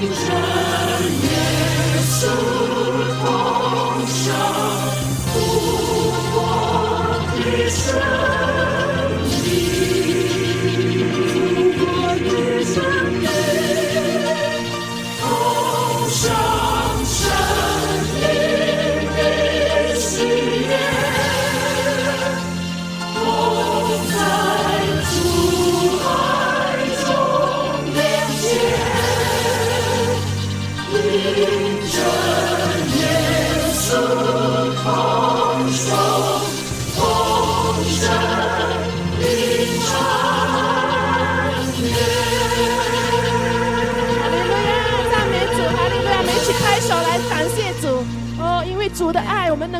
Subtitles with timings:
[0.00, 0.10] 人
[1.22, 1.28] 也
[2.02, 2.26] 是
[3.20, 4.22] 同生
[5.32, 5.34] 不
[6.36, 6.38] 忘
[7.34, 8.37] 的生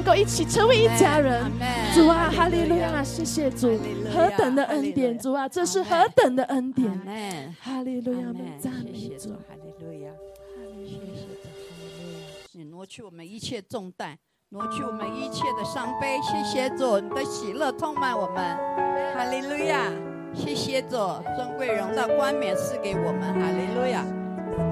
[0.08, 1.44] 够一起成为一家人。
[1.94, 3.04] 主啊，哈利路亚！
[3.04, 3.78] 谢谢主，
[4.10, 5.18] 何等的恩典！
[5.18, 6.90] 主啊，这是何等的恩典！
[7.60, 8.32] 哈利路亚！
[8.32, 10.10] 们赞美主，哈利路亚！
[10.82, 11.38] 谢谢主，哈利路亚！
[12.52, 14.16] 你挪去我们一切重担，
[14.48, 16.18] 挪去我们一切的伤悲。
[16.22, 18.56] 谢谢主，你的喜乐充满我们。
[19.14, 19.92] 哈利路亚！
[20.34, 20.96] 谢谢主，
[21.36, 23.22] 尊贵荣耀冠冕赐给我们。
[23.34, 24.02] 哈利路亚！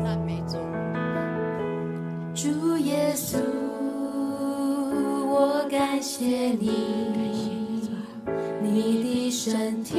[0.02, 0.56] 赞美主，
[2.34, 3.36] 主耶稣。
[5.38, 7.90] 我感谢你，
[8.62, 9.92] 你的身体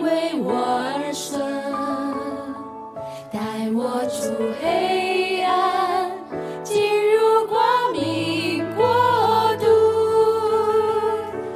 [0.00, 0.54] 为我
[0.94, 1.40] 而生，
[3.32, 6.08] 带我出黑暗，
[6.62, 6.80] 进
[7.12, 8.86] 入光明国
[9.58, 9.64] 度，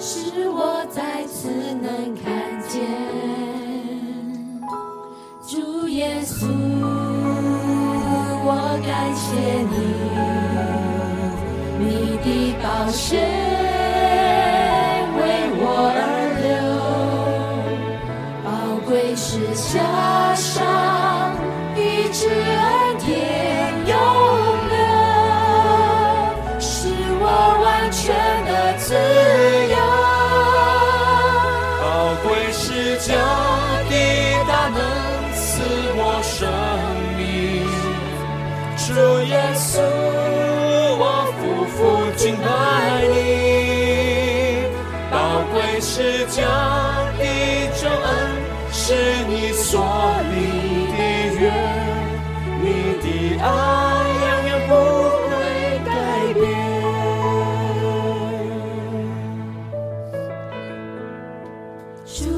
[0.01, 1.49] 使我再次
[1.81, 2.83] 能看见
[5.47, 6.49] 主耶稣。
[8.45, 8.51] 我
[8.85, 9.31] 感谢
[9.71, 9.76] 你。
[12.77, 13.36] 老师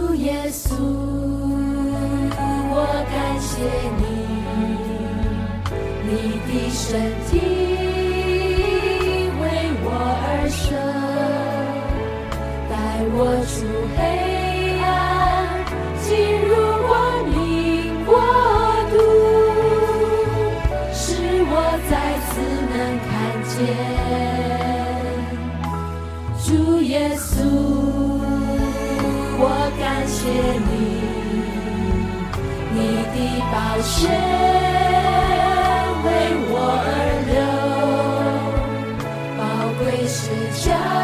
[0.08, 0.72] 主耶稣，
[2.70, 2.76] 我
[3.12, 3.60] 感谢
[3.99, 4.02] 你，
[6.08, 6.10] 你
[6.49, 6.88] 的身
[7.28, 7.31] 体
[9.38, 9.44] 为
[9.84, 9.87] 我
[10.25, 10.64] 而舍，
[12.70, 12.72] 带。
[13.20, 13.56] 我出
[13.96, 14.00] 黑
[33.58, 34.06] 宝血
[36.05, 36.08] 为
[36.49, 36.55] 我
[36.87, 36.88] 而
[37.26, 37.37] 流，
[39.37, 39.43] 宝
[39.81, 40.31] 贵是
[40.64, 40.97] 家。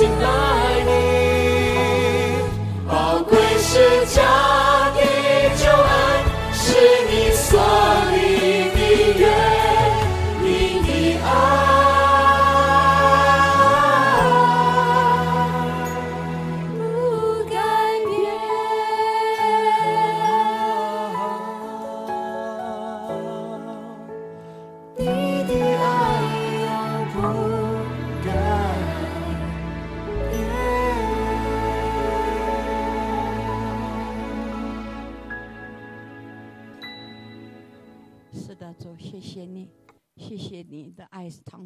[0.00, 0.49] tonight.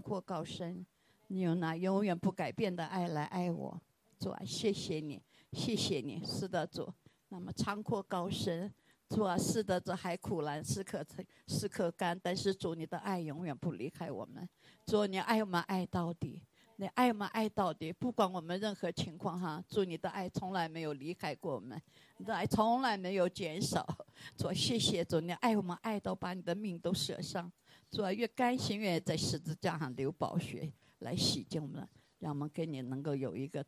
[0.05, 0.85] 阔高深，
[1.29, 3.81] 你用那永远不改变的爱来爱我。
[4.21, 5.23] 主啊，谢谢你，
[5.53, 6.93] 谢谢你，是的，主。
[7.31, 8.71] 那么长阔高深，
[9.09, 14.47] 主啊，是的，这海苦难，是可成，是可干，但是主你的爱永远不离开我们。
[14.85, 16.43] 主，你爱我们爱到底。
[16.77, 21.81] 你爱我们爱到底，不管我们任何情况哈，主你的爱从来没有离开过我们，
[22.17, 23.87] 你的爱从来没有减少。
[24.37, 27.51] 主谢谢主，你爱我们爱到把你的命都舍上，
[27.95, 30.69] 主啊越甘心愿在十字架上流宝血
[30.99, 31.89] 来洗净我们，
[32.19, 33.65] 让我们跟你能够有一个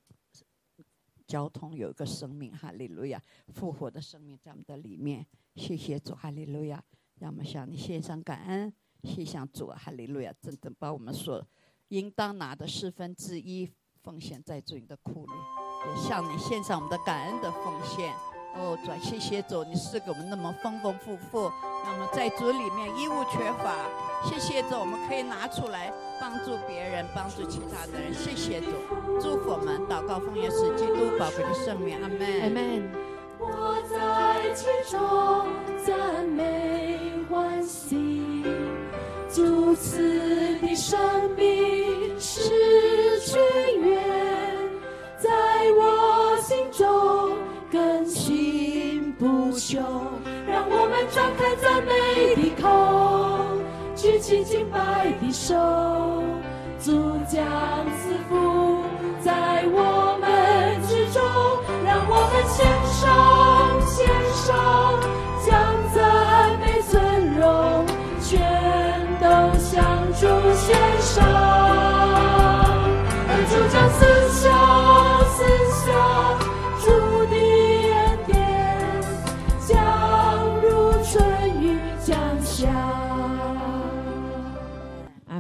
[1.28, 3.22] 交通，有一个生命，哈利路亚，
[3.54, 5.24] 复活的生命在我们的里面。
[5.54, 6.82] 谢谢主，哈利路亚，
[7.20, 8.72] 让我们向你献上感恩，
[9.04, 11.46] 谢向主，哈利路亚，真正把我们所。
[11.90, 13.70] 应当拿的四分之一
[14.02, 15.32] 奉献在主你的库里，
[15.88, 18.12] 也向你献上我们的感恩的奉献。
[18.56, 21.42] 哦，主，谢谢主，你赐给我们那么丰丰富富，
[21.84, 24.05] 让我们在主里面一无缺乏。
[24.24, 28.12] 谢谢主，我们可以拿出来帮助别人，帮助其他的人。
[28.12, 28.66] 谢谢主，
[29.20, 32.18] 祝福我们，祷告奉耶稣基督宝贵的圣名，阿门。
[32.42, 32.90] 阿门。
[33.38, 34.98] 我在其中
[35.84, 36.98] 赞美
[37.30, 38.42] 欢喜，
[39.28, 40.98] 主赐的生
[41.36, 42.18] 命。
[42.18, 43.38] 是泉
[43.78, 44.02] 源，
[45.18, 45.30] 在
[45.78, 47.36] 我心中
[47.70, 49.76] 更新不朽。
[50.48, 52.64] 让我们张开赞美的口，
[54.06, 55.56] 举起敬拜的手，
[56.78, 56.92] 主
[57.26, 57.44] 将
[57.98, 58.84] 赐福
[59.20, 61.20] 在我们之中。
[61.84, 63.04] 让我们献上，
[63.84, 64.54] 献上，
[65.44, 65.50] 将
[65.92, 65.98] 赞
[66.60, 66.94] 美尊
[67.34, 67.84] 荣
[68.20, 68.30] 全
[69.20, 69.26] 都
[69.58, 69.74] 向
[70.12, 70.22] 主
[70.54, 71.26] 献上。
[73.26, 74.55] 阿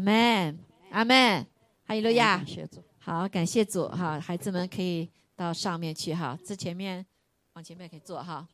[0.06, 0.56] 门，
[0.92, 1.44] 阿门，
[1.84, 2.40] 哈利路亚。
[3.00, 7.04] 好，感谢主哈，孩子们可以到上面去哈，这前面
[7.54, 8.46] 往前面可以坐哈。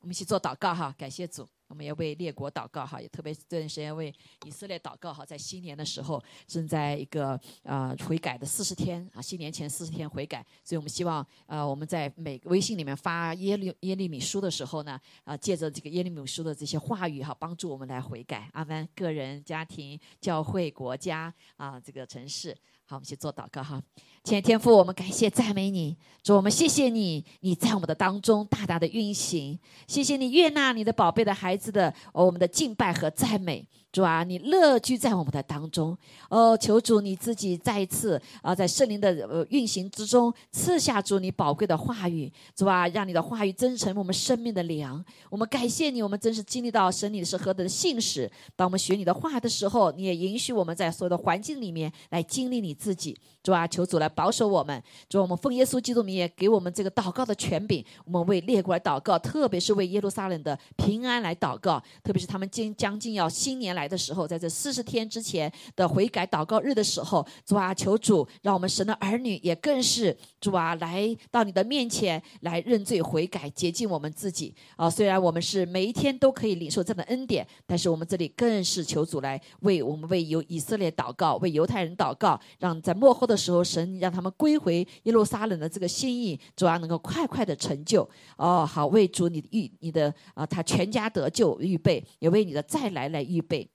[0.00, 1.48] 我们一起做祷告哈，感谢主。
[1.74, 4.14] 我们也为列国祷告哈，也特别这段时间为
[4.46, 18.48] 以色列祷告哈，在新年的时候正在一个呃悔改的四十天啊，新年前四十天悔改，所以我们希望呃我们在每个微信里面发耶利耶利米书的时候呢，啊借着这个耶利米书的这些话语哈，帮助我们来悔改。
[18.52, 18.88] 阿门。
[18.94, 22.56] 个人、家庭、教会、国家啊，这个城市。
[22.86, 23.82] 好，我们去做祷告哈。
[24.24, 33.68] 前天父，我们感谢赞美你，主我们谢谢你，你在我们的当中大大的运行，谢谢你悦纳你的宝贝的孩子的哦我们的敬拜和赞美。
[33.92, 35.96] 主啊，你乐居在我们的当中
[36.28, 45.04] 哦，求主你自己再一次啊，在圣灵的呃运行之中赐下主你宝贵的话语，主啊，让你的话语增成我们生命的粮。
[45.30, 48.28] 我们感谢你，我们真是经历到神你是何等的信使。
[48.56, 53.16] 当我们学你的话的时候，你也允许我们在所有的环境里面来经历你自己。
[53.44, 54.82] 主啊，求主来保守我们。
[55.08, 63.84] 主，我们奉耶稣基督名也给我们这个祷告的权柄，我们为列国来祷告，特别是为耶路撒冷的平安来祷告，特别是他们将将近要新年来。
[63.88, 74.88] 的时候，在这四十天之前的悔改祷告日的时候，主啊，求主让我们神的儿女也更是主啊，来到你的面前来认罪悔改，洁净我们自己啊。
[74.88, 88.06] 虽然我们是每一天都可以领受这样的恩典，但是我们这里更是求主来为我们为犹以色列祷告，为犹太人祷告，让在幕后的时候，神让他们归回耶路撒冷的这个心意，主要，能够快快的成就
[88.36, 88.66] 哦。
[88.66, 93.66] 好，为主你预你的啊，他全家得救预备，也为你的再来来预备。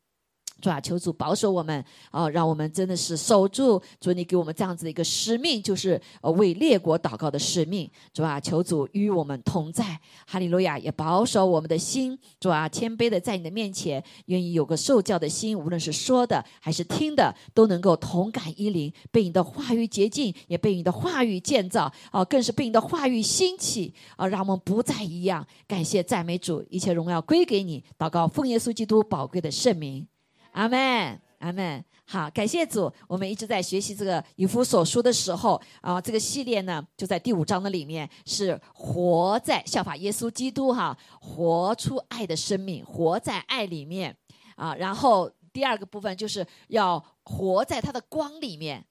[0.61, 7.89] 主啊，求主保守我们啊，让我们真的是守住主你给我们这样子的一个使命，就是呃为列国祷告的使命。
[8.13, 10.77] 主啊，求主与我们同在，哈利路亚！
[10.79, 25.45] 也保守我们的心，主啊，谦卑的在你的面前，愿意有个受教的心，无论是说的还是听的，都能够同感一灵，被你的话语洁净，也被你的话语建造啊，更是被你的话语兴起啊，让我们不再一样。
[25.67, 27.83] 感谢赞美主，一切荣耀归给你。
[27.97, 30.07] 祷告奉耶稣基督宝贵的圣名。
[30.51, 31.83] 阿门，阿门。
[32.05, 32.91] 好，感谢主。
[33.07, 44.15] 我们一直在学习这个以弗所书的时候啊，这个系列呢，就在第五章的里面是活在效法耶稣基督哈，活出爱的生命，活在爱里面
[44.55, 44.73] 啊。
[44.73, 48.83] 然后第二个部分就是要活在他的光里面。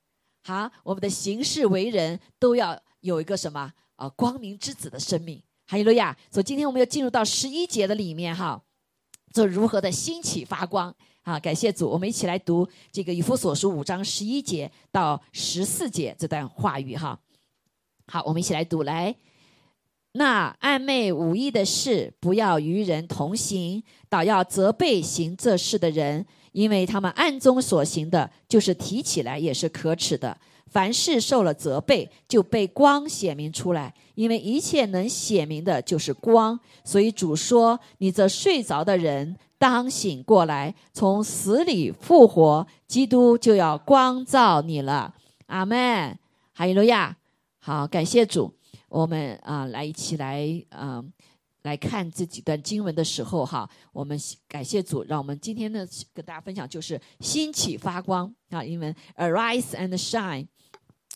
[0.45, 4.09] 好，我们的行事为人都要有一个什么啊？
[4.11, 5.43] 光明之子的生命。
[5.67, 6.17] 哈利路亚。
[6.31, 8.62] 所以今天我们要进入到十一节的里面哈，
[9.33, 10.95] 这如何的兴起发光。
[11.29, 17.21] 啊，感谢主，我们一起来读这个以弗所书五章十一节到十四节这段话语哈。
[18.07, 19.15] 好，我们一起来读，来，
[20.13, 30.35] 那暧昧无益的事，不要与人同行，倒要责备行这事的人，因为他们暗中所行的，就是提起来也是可耻的。
[30.71, 36.59] 凡事受了责备，就被光显明出来，因为一切能显明的，就是光。
[36.85, 45.15] 所以主说：“你这睡着的人，当醒过来，从死里复活，基督就要光照你了。”
[45.47, 46.19] 阿门。
[46.55, 47.17] 哈利路亚。
[47.59, 48.55] 好，感谢主。
[48.88, 51.05] 我们啊，来一起来啊，
[51.62, 60.47] 来看这几段经文的时候哈，我们感谢主，让我们今天呢跟大家分享就是兴起发光啊，英文 arise and shine。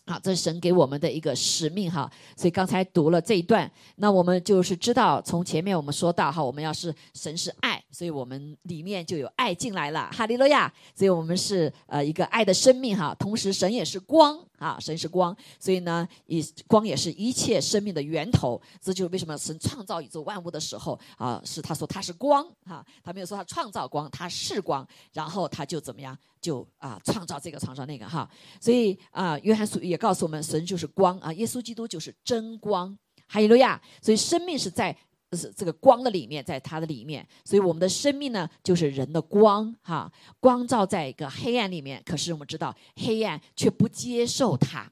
[0.04, 14.36] 好，这是神给我们的一个使命哈，所以刚才读了这一段，那我们就是知道，从前面我们说到哈，我们要是神是爱，所以我们里面就有爱进来了，哈利路亚，所以我们是呃一个爱的生命哈，同时神也是光。
[14.62, 18.62] 啊，神是光，所以呢，以光也是一切生命的源头。
[18.80, 28.30] 这就是为什么神创造宇宙万物的时候啊，是他说他是光哈，他没有说他创造光，他是光，然后他就怎么样，就啊创造这个创造那个哈。
[28.60, 32.96] 所以啊，约翰书也告诉我们，神就是光啊，耶稣基督就是真光，
[33.26, 33.82] 哈利路亚。
[34.00, 34.96] 所以生命是在。
[35.36, 40.10] 是这个光的里面，在它的里面，所以我们的生命呢，就是人的光哈，
[40.40, 42.02] 光照在一个黑暗里面。
[42.04, 44.90] 可是我们知道，黑暗却不接受它，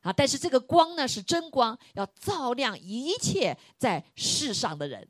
[0.00, 0.12] 啊！
[0.12, 5.08] 但是这个光呢，是真光，要照亮一切在世上的人，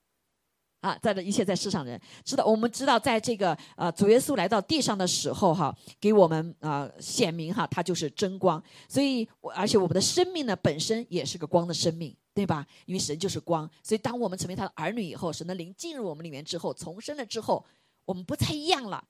[0.84, 2.00] 啊，在的一切在世上的人。
[2.24, 8.62] 知道，我们知道，在这个呃主耶稣来到地上的时候哈，给我们啊显明哈，他就是真光。
[8.88, 12.14] 所以，而且我们的生命呢，本身也是个光的生命。
[12.34, 12.66] 对吧？
[12.84, 17.64] 因为神就是光，所以当我们成为他的儿女以后，神的灵进入我们里面之后，重生了之后，
[18.04, 19.04] 我们不再一样了。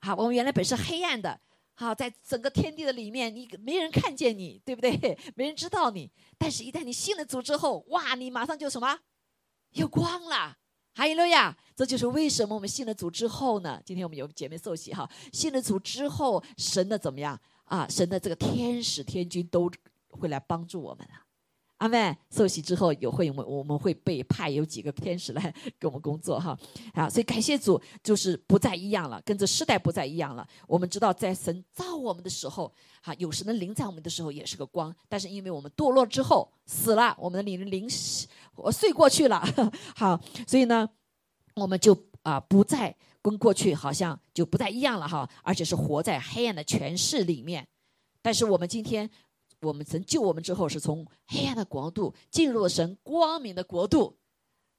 [0.00, 1.38] 好，我们原来本是黑暗的，
[1.74, 5.16] 好，在整个天地的里面，你没人看见你，对不对？
[5.36, 6.10] 没人知道你。
[6.36, 8.98] 但是，一旦你信了主之后，哇，你马上就什么？
[9.70, 10.56] 有光了。
[10.96, 11.54] 哈利路亚！
[11.76, 13.78] 这就是为什么我们信了主之后呢？
[13.84, 17.86] 今天我们有姐妹受洗哈，信了主之后，神的怎么样啊？
[17.86, 19.70] 神的这个天使天君都
[20.08, 21.25] 会来帮助我们了。
[21.78, 26.58] 阿妹受洗之后有会，我们我们会被派有几个天使来 给我们工作哈，
[26.94, 30.46] 啊，所以感谢主，就是不再一样了，跟着时代不再一样了。
[30.66, 37.86] 我们知道，在神造我们的时候，哈，有神的灵在我们的时候也是个光，但是因为我们堕落之后死了，我们的灵灵
[38.54, 39.44] 我睡过去了，
[39.94, 40.18] 好，
[40.48, 40.88] 所以呢，
[41.56, 47.68] 我们就啊不再跟过去好像就不再一样了哈，而且是活在黑暗的权势里面。
[48.22, 49.10] 但是我们今天。
[49.66, 54.16] 我们神救我们之后，是从黑暗的国度进入了神光明的国度，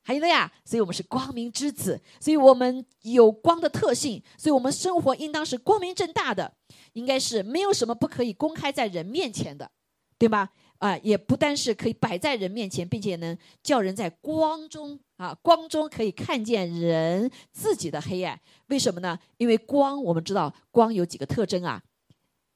[0.03, 6.53] 还有了呀，所以我们是光明之子，所以我们有光的特性，所以我们生活应当是光明正大的，
[6.93, 9.69] 应该是没有什么不可以公开在人面前的，
[10.17, 10.49] 对吧？
[10.79, 18.39] 啊，也不单是可以摆在人面前，并且能叫人在光中啊，光中可以看见人自己的黑暗。
[18.67, 19.17] 为什么呢？
[19.37, 21.81] 因为光，我们知道光有几个特征啊。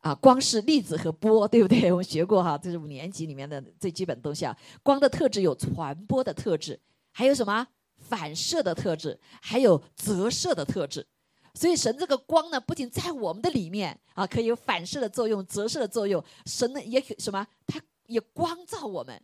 [0.02, 1.90] 啊，光是粒子和波，对不对？
[1.94, 4.56] 我们学过哈，这是五年级里面的最基本的东西啊。
[4.84, 6.80] 光的特质有传播的特质，
[7.12, 7.68] 还有什么
[7.98, 11.06] 反射的特质，还有折射的特质。
[11.54, 16.24] 所以神这个光呢，不仅在我们的里面啊，可以有反射的作用、折射的作用。
[16.46, 17.46] 神呢，也可什么？
[17.68, 19.22] 它也光照我们。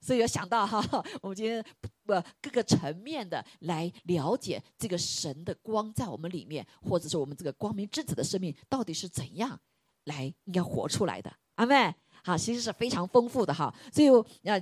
[0.00, 0.84] 所以要想到哈，
[1.22, 1.64] 我们今天
[2.04, 9.60] 不各个层面的来了解这个神的光在我们里面，或者是我们这个光明之子的生命到底是怎样。
[10.06, 11.94] 来，应该活出来的，阿妹，
[12.24, 13.72] 好，其实是非常丰富的哈。
[13.92, 14.08] 所以，
[14.42, 14.60] 要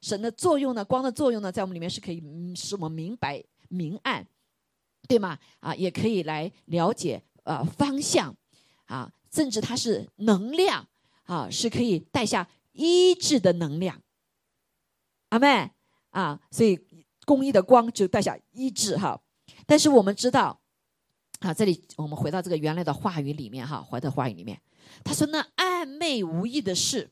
[0.00, 2.22] 神的作用呢，光的作用呢，在我们里面是可以
[2.56, 4.26] 使我们明白明暗，
[5.06, 5.38] 对吗？
[5.60, 8.34] 啊，也可以来了解呃方向，
[8.86, 10.88] 啊，甚至它是能量，
[11.24, 14.00] 啊，是可以带下医治的能量，
[15.30, 15.70] 阿妹，
[16.10, 16.78] 啊，所以
[17.24, 19.20] 公益的光就带下医治哈。
[19.66, 20.60] 但是我们知道，
[21.44, 24.58] 啊，这里我们回到这个原来的话语里面哈，回到话语里面。
[25.04, 27.10] 他说：“那暧昧无意的事，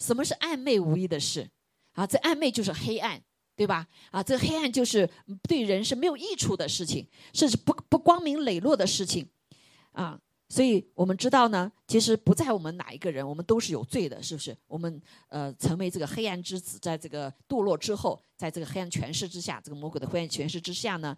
[0.00, 1.50] 什么是暧昧无意的事？
[1.92, 3.22] 啊，这暧昧就是黑暗，
[3.54, 3.86] 对吧？
[4.10, 5.08] 啊，这黑暗就是
[5.42, 9.28] 对人是没有益处的事情，甚至不不光明磊落的事情，
[9.92, 10.18] 啊。
[10.54, 14.56] 所以我们知道呢，其实不在我们哪一个人，我们都是有罪的，是不是？
[14.68, 21.16] 我们呃，成为这个黑暗之子，在这个堕落之后，在这个黑暗权势之下，这个魔鬼的黑暗权势之下呢，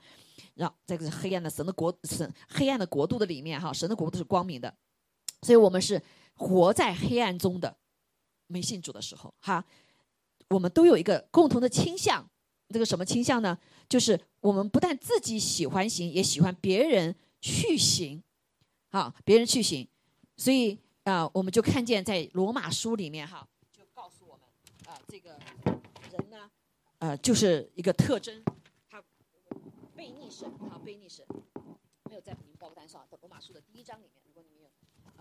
[0.55, 4.75] 让在这个黑暗的神的国神黑暗的国度的里面哈，神的国度是光明的。”
[5.45, 6.03] 所以我们是
[6.37, 7.77] 活在黑暗中的，
[8.47, 9.63] 没信主的时候，哈，
[10.49, 12.27] 我们都有一个共同的倾向，
[12.71, 13.59] 这个什么倾向呢？
[13.87, 18.23] 就是我们不但自己喜欢行，也喜欢别人去行，
[18.97, 19.87] 啊，别人去行。
[20.39, 24.47] 所以啊，我们就看见在罗马书里面，哈，就告诉我们
[24.87, 25.39] 啊，这个
[26.11, 26.51] 人呢，
[27.01, 28.43] 呃，就是一个特征，
[28.89, 29.03] 他
[29.95, 31.27] 背逆神啊，背逆神，
[32.09, 34.69] 没有在你们报单上，在罗马书的第一章里面，如果你们有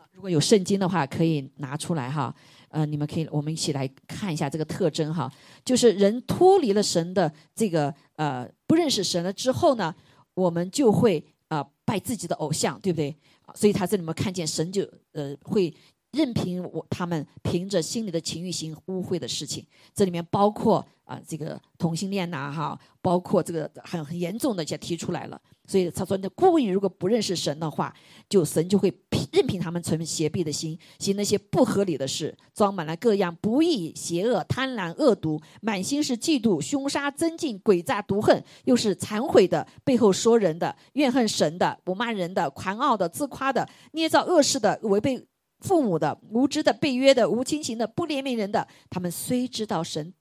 [0.01, 2.33] 啊，如果有圣经的话，可以拿出来哈，
[2.69, 5.29] 呃，你们可以我们一起来看一下这个特征哈，
[5.65, 9.93] 就是人脱离了神的这个呃不认识神了之后呢，
[10.33, 13.15] 我们就会啊拜自己的偶像，对不对？
[13.53, 15.73] 所以他这里面看见神就呃会。
[16.11, 25.39] 任凭我他们凭着心里的情欲行污秽的事情，这里面包括啊这个同性恋呐哈，包括这个很很严重的就提出来了。
[25.67, 27.91] 所以他说，那故意如果不认识神的话，
[28.29, 28.93] 就神就会
[29.31, 45.27] 任凭他们存邪僻的心，行那些不合理的事，装满了各样不义、邪恶、贪婪、恶毒，满心是嫉妒、凶杀、增进、诡诈、毒恨，又是残毁的，背后说人的，怨恨神的，不骂人的，狂傲的，自夸的，捏造恶事的，违背。
[45.61, 50.13] 父母的无知的被约的无亲情的不怜悯人的，他们虽知道神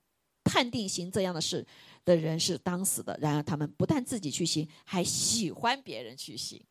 [0.45, 1.65] 判定行这样的事
[2.05, 6.63] 的人是当死的，然而他们不但自己去行，还喜欢别人去行，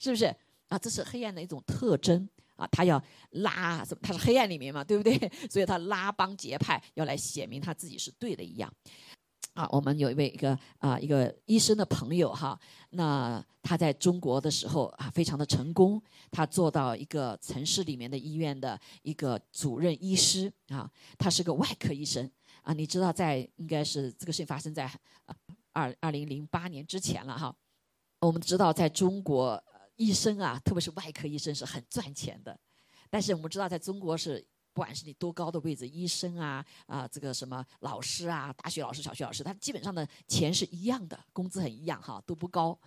[0.00, 0.24] 是不是
[0.68, 0.78] 啊？
[0.78, 2.66] 这是黑暗的一种特征啊！
[2.72, 5.16] 他要拉什么，他是黑暗里面嘛，对不对？
[5.48, 8.72] 所以他拉帮结派，要来显明他自己是对的一样。
[9.52, 12.58] 啊，我们有一位一个啊一个医生的朋友哈，
[12.90, 22.30] 那他在中国的时候啊非常的成功，他做到一个城市里面的医院的一个主任医师啊，他是个外科医生
[22.66, 24.90] 啊，你知道在应该是这个事情发生在
[25.70, 27.54] 二二零零八年之前了哈，
[28.18, 29.62] 我们知道在中国
[29.94, 32.58] 医生啊，特别是外科医生是很赚钱的，
[33.08, 34.44] 但是我们知道在中国是。
[34.72, 42.78] 不管是你多高的位置，医生啊啊，这个什么老师啊，大学老师、小学老师，他基本上的钱是一样的，工资很一样哈，都不高。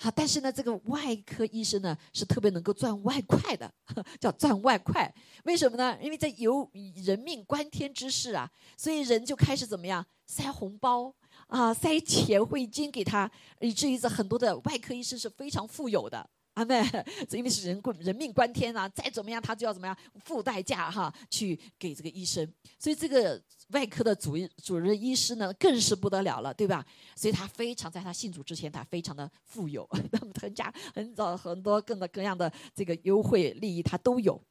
[0.00, 3.68] 好，但是呢，这个外科医生呢是特别能够赚外快的，
[4.20, 5.12] 叫赚外快。
[5.44, 5.98] 为什么呢？
[6.00, 6.70] 因为在有
[7.04, 11.12] 人命关天之事啊，所以人就开始怎么样塞红包
[11.48, 13.28] 啊，塞钱汇金给他，
[13.60, 16.30] 以至于这很多的外科医生是非常富有的。
[16.58, 16.82] 啊，妹，
[17.28, 22.44] 这 因为是人人命关天啊，再怎么样他就要怎么样付代价哈，去给这个医生。
[22.80, 26.84] 所以这个外科的主主任医师呢，更是不得了了，对吧？
[27.14, 34.42] 所以他非常在他信主之前，他非常的富有， 那么很家很早很多各的各样的这个优惠利益他都有。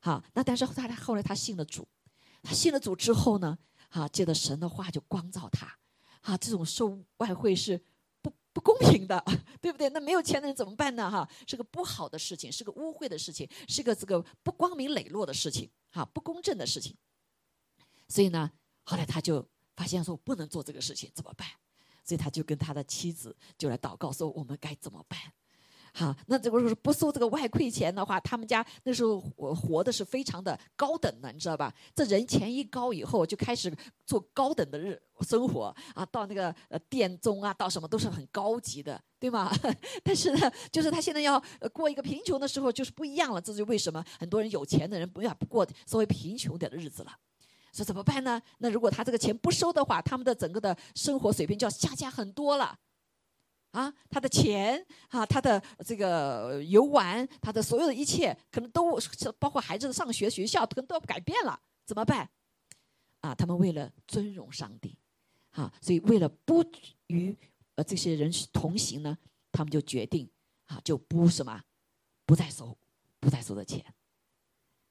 [0.00, 1.86] 好，那但是他后来他信了主，
[2.42, 3.56] 他信了主之后呢，
[3.90, 5.78] 啊，借着神的话就光照他，
[6.22, 7.80] 啊，这种受外汇是。
[8.56, 9.22] 不公平的，
[9.60, 9.86] 对不对？
[9.90, 11.10] 那没有钱的人怎么办呢？
[11.10, 16.96] 哈，是个不好的事情，是个污秽的事情，是个这个不光明磊落的事情，哈，不公正的事情。
[18.08, 18.50] 所以呢，
[18.84, 21.46] 后来他就发现说不能做这个事情，怎么办？
[22.02, 25.20] 所以他就跟他的妻子就来祷告说：我们该怎么办？
[25.98, 31.72] 好，那这个不收这个外馈钱的话，他们家那时候活活的是非常的高等的，你知道吧？
[31.94, 39.50] 这人钱一高以后，就开始做高等的日生活啊，到那个呃殿中啊，到什么都是很高级的，对吗？
[40.04, 43.40] 但是呢，就是他现在要过一个贫穷的时候，就是不一样了。
[43.40, 47.12] 这就为什么很多人有钱的人不要不过稍微贫穷点的日子了。
[47.72, 48.38] 说怎么办呢？
[48.58, 52.78] 那如果他这个钱不收的话，他们的整个的生活水平就要下降很多了。
[53.76, 58.98] 啊，他的钱啊，他的这个游玩，他的所有的一切，可能都
[59.38, 62.26] 包括孩子的上学学校，可能都要改变了，怎么办？
[63.20, 64.96] 啊，他们为了尊荣上帝，
[65.50, 66.64] 啊，所以为了不
[67.08, 67.36] 与
[67.74, 69.18] 呃这些人同行呢，
[69.52, 70.26] 他们就决定
[70.64, 71.62] 啊，就不什么，
[72.24, 72.74] 不再收，
[73.20, 73.84] 不再收的钱，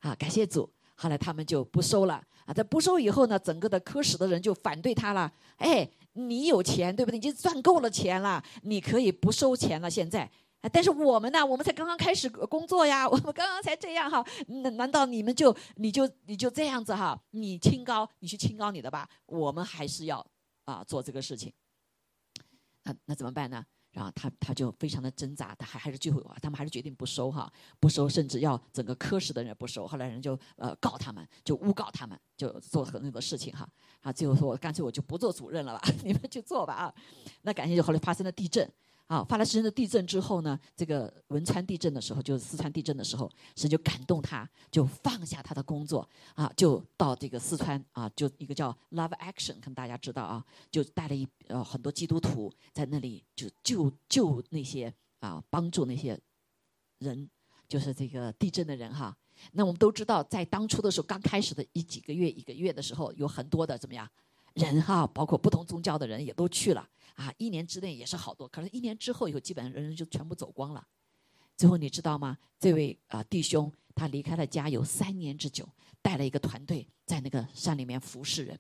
[0.02, 0.72] 啊，感谢主。
[0.98, 2.54] 后来他们就不收了啊！
[2.54, 5.30] 在不收以后呢，整个的科室的人就反对他了。
[5.58, 7.18] 哎，你有钱对不对？
[7.18, 9.90] 已经赚够了钱了，你可以不收钱了。
[9.90, 10.30] 现在，
[10.72, 11.46] 但是我们呢？
[11.46, 14.26] 我们才刚刚开始工作呀， 我们刚刚才这样哈。
[14.48, 17.22] 难难道你们就你就你就这样子哈？
[17.32, 19.08] 你清高，你去清高你的吧。
[19.26, 20.26] 我们还是要
[20.64, 21.54] 啊做这个事情。
[22.84, 23.66] 那那怎么办呢？
[23.96, 29.88] 然后他他就非常的挣扎，他还还是最后他们还是决定不收哈，不收，甚至要整个科室的人不收。
[29.88, 33.68] 后来人就呃告他们，就诬告他们，就做很多的事情哈。
[34.02, 36.94] 啊，最后说我干脆我就不做主任了吧， 你们去做吧啊。
[37.44, 38.70] 那感谢就后来发生了地震。
[39.08, 56.20] 啊，发了神的地震之后呢，这个汶川地震的时候，就是四川地震的时候，神就感动他，就放下他的工作啊，就到这个四川啊，就一个叫 Love Action，可能大家知道啊，就带了一呃很多基督徒在那里就救救那些啊，帮助那些
[56.98, 57.30] 人，
[57.68, 59.16] 就是这个地震的人哈。
[59.52, 64.10] 那我们都知道，在当初的时候，刚开始的一几个月、一个月的时候，有很多的怎么样？
[64.56, 67.32] 人哈，包括不同宗教的人也都去了啊！
[67.38, 70.86] 一年之内也是好多，可是一年之后以后，基本上人人就全部走光了。
[71.58, 72.38] 最后你知道吗？
[72.58, 75.68] 这位啊弟兄他离开了家有三年之久，
[76.02, 78.58] 带了一个团队在那个山里面服侍人。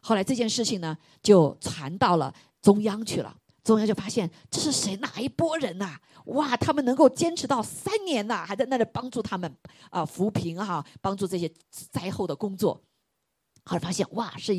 [0.00, 3.36] 后来这件事情呢，就传到了中央去了。
[3.64, 9.56] 中央就发现这是谁哪一波人呐、哇，他们能够坚持到三年呐、还在那里帮助他们
[9.90, 12.82] 啊、扶贫哈、帮助这些灾后的工作。
[13.64, 14.54] 后来发现哇，是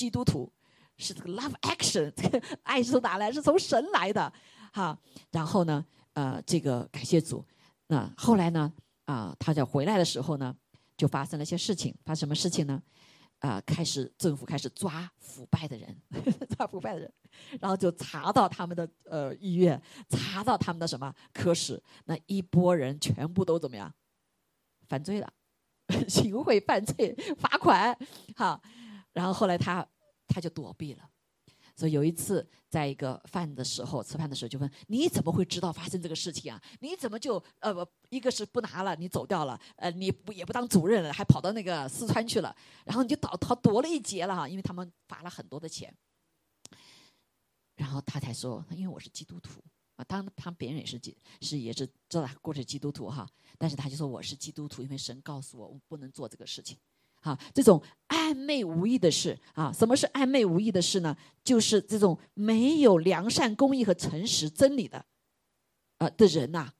[0.00, 0.50] 基督徒，
[0.96, 3.30] 是这个 love action，这个爱是从哪来？
[3.30, 4.32] 是从神来的
[4.72, 4.98] 哈。
[5.30, 5.84] 然后呢，
[6.14, 7.44] 呃，这个感谢主。
[7.88, 8.72] 那后来呢，
[9.04, 10.56] 啊、他在回来的时候呢，
[10.96, 11.94] 就发生了一些事情。
[12.02, 12.82] 发生什么事情呢？
[13.40, 15.94] 啊、开始政府开始抓腐败的人，
[16.56, 17.12] 抓腐败的人，
[17.60, 23.92] 然后就查到他们的呃医院，查到他们的什么科室，那一波人全部都怎么样？
[24.88, 25.30] 犯罪了，
[26.08, 27.94] 行贿犯罪，罚款，
[28.34, 28.58] 哈。
[29.12, 29.86] 然后后来他
[30.26, 31.10] 他就躲避了。
[31.76, 36.60] 所以有一次，在一个饭的时候，吃饭的时候就问：“你怎么会知道发生这个事情啊？
[36.80, 45.94] 你怎么就呃不，一个是不拿了，你走掉了，呃，你不也不当主任了，还跑到那个四川去了，然后你就倒逃躲了一劫了哈，因为他们罚了很多的钱。”
[47.76, 49.62] 然后他才说：“因为我是基督徒
[49.96, 56.76] 啊，当然他别人也是基是也是知道他过去基督徒哈，但是他就说我是基督徒，因为神告诉我我不能做这个事情。”
[57.20, 61.16] 啊，这种暧昧无意的事啊，什么是暧昧无意的事呢？
[61.44, 65.04] 就是这种没有良善、公义和诚实、真理的，
[65.98, 66.72] 呃的人呐、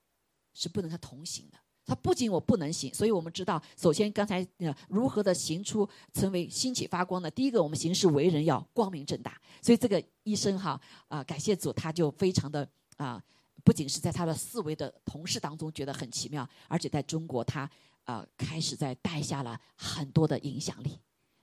[0.54, 1.58] 是不能和同行的。
[1.86, 9.40] 他不仅我不能行，所以我们知道，首先刚才呃如何的行出成为兴起发光的，第一个我们行事为人要光明正大。
[9.60, 13.20] 所以这个医生哈啊、感谢主，他就非常的啊、
[13.64, 17.68] 不仅是在他的四维的同事当中觉得很奇妙，而且在中国他
[18.10, 20.98] 呃开始在带下了很多的影响力。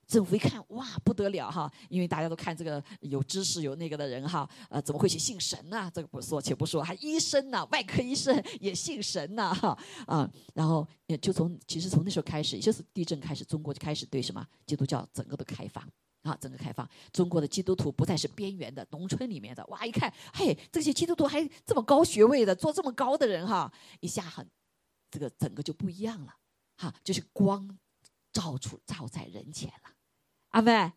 [0.06, 1.70] 政府一看，哇，不得了哈！
[1.90, 5.92] 因为大家都看这个有知识有那个的人哈，呃，怎么会去信神呢？
[5.94, 9.78] 这个不说，且不说，还医生呢，外科医生也信神呢，哈
[10.08, 15.86] 啊，然后也就从其实从那时候开始，就是地震开始，中国就开始对什么基督教整个的开放。
[16.24, 24.46] 啊，整个开放，中国的基督徒不再是边缘的农村里面的，哇，一看，嘿，这些基督徒还这么高学位的，做这么高的人哈，一下很，
[25.10, 26.36] 这个整个就不一样了，
[26.78, 27.78] 哈，就是光
[28.32, 29.92] 照出照在人前了，
[30.50, 30.94] 阿妹。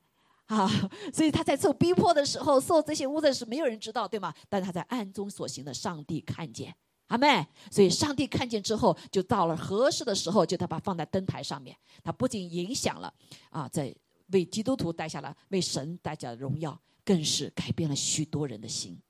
[0.47, 0.69] 啊，
[1.15, 4.35] 所以他在受逼迫的时候，受这些污的是没有人知道，对吗？
[4.49, 6.75] 但是他在暗中所行的，上帝看见，
[7.07, 7.47] 阿妹。
[7.71, 11.77] 所以上帝看见之后，就到了合适的时候，就他把放在灯台上面。
[12.03, 13.15] 他不仅影响了
[13.51, 13.95] 啊，在
[14.33, 19.01] 为基督徒带下了为神带下了荣耀，更是改变了许多人的心。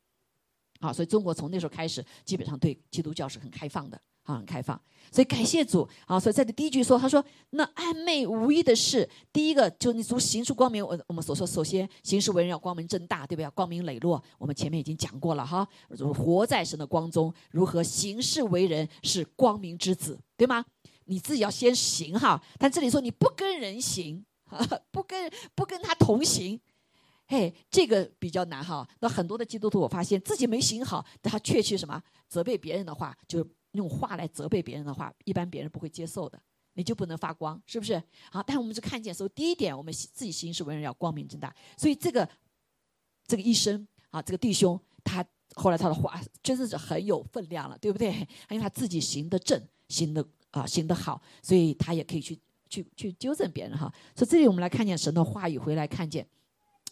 [0.78, 4.80] 好，所以中国从那时候开始，基本上对基督教是很开放的，啊，开放。
[5.12, 6.20] 所以感谢主啊！
[6.20, 13.50] 所以在这第一句说，他说那暧昧无意的事，第一个就你从行出光明，我我们所说，首先行事为人要光明正大，对不对？
[13.50, 14.22] 光明磊落。
[14.38, 15.66] 我们前面已经讲过了哈，
[16.14, 20.64] 活在神的光中，如何行事为人是光明之子，对吗？
[21.06, 24.24] 你自己要先行哈，但这里说你不跟人行，
[24.92, 26.60] 不跟不跟他同行。
[27.26, 28.88] 嘿，这个比较难哈。
[29.00, 36.40] 那很多的基督徒，我发现自己没行好，但他却去什么责备别人的话，就用话来责备别人的话，一般别人不会接受的，
[36.74, 38.02] 你就不能发光，是不是？
[38.30, 41.54] 好，但我们就看见说，第一点，我们自己行事为人要光明正大。
[41.76, 42.28] 所以这个
[43.26, 48.12] 这个医生啊，这个弟兄，他后来他的话真的是很有分量了，对不对？
[48.50, 53.92] 因为他自己行得正，行得啊行得好，所以他也可以去去去纠正别人哈。
[54.16, 56.26] 所以这里我们来看见神的话语，回来看见。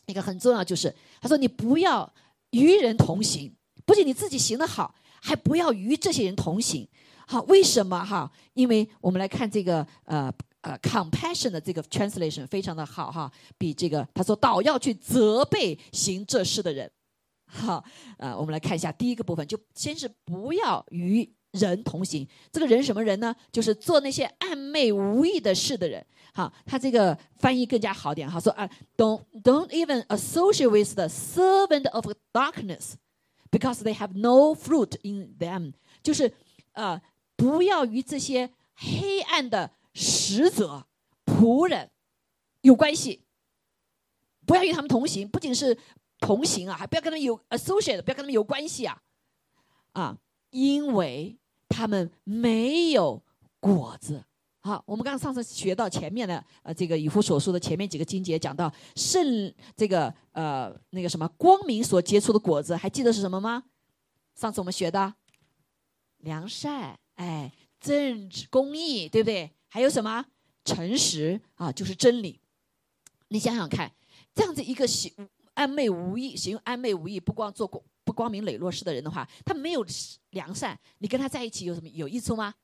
[0.06, 2.10] 一个很重要就是，他说你不要
[2.50, 6.87] 与人同行，不仅你自己行得好，还不要与这些人同行。
[7.26, 8.31] 好，为什么哈？
[8.54, 16.90] 因为我们来看这个呃呃 compassion 的这个 translation 非常的好哈，比这个他说倒要去责备行这事的人。
[17.46, 17.85] 好，
[18.18, 22.26] 呃，我们来看一下第一个部分，就先是不要与人同行。
[22.52, 23.35] 这个人什么人呢？
[23.50, 26.04] 就是做那些暧昧无意的事的人。
[26.35, 32.92] 好，他这个翻译更加好点哈，说啊，don't don't even associate with the servant of darkness
[33.50, 36.32] because they have no fruit in them，就是
[36.72, 37.00] 呃，
[37.37, 40.87] 不要与这些黑暗的使者
[41.24, 41.90] 仆人
[42.61, 43.24] 有关系，
[44.46, 45.76] 不要与他们同行，不仅是
[46.20, 49.02] 同行啊，还不要跟他们有 associate，不要跟他们有关系啊，
[49.92, 50.18] 啊，
[50.50, 53.22] 因为他们没有
[53.61, 54.24] 果子。
[54.60, 63.62] 好，我们刚刚上次学到前面的呃，这个以弗所说的前面几个经节讲到圣这个呃那个什么光明所结出的果子，还记得是什么吗？
[64.34, 65.14] 上次我们学的
[66.18, 69.52] 良善，哎，正直、公义，对不对？
[69.68, 70.24] 还有什么
[70.64, 72.40] 诚实啊，就是真理。
[73.28, 73.92] 你想想看，
[74.34, 75.12] 这样子一个行
[75.54, 79.86] 暧昧无意、行暧昧无意、不光做光不光明磊落事的人的话，他没有
[80.30, 82.54] 良善，你跟他在一起有什么有益处吗？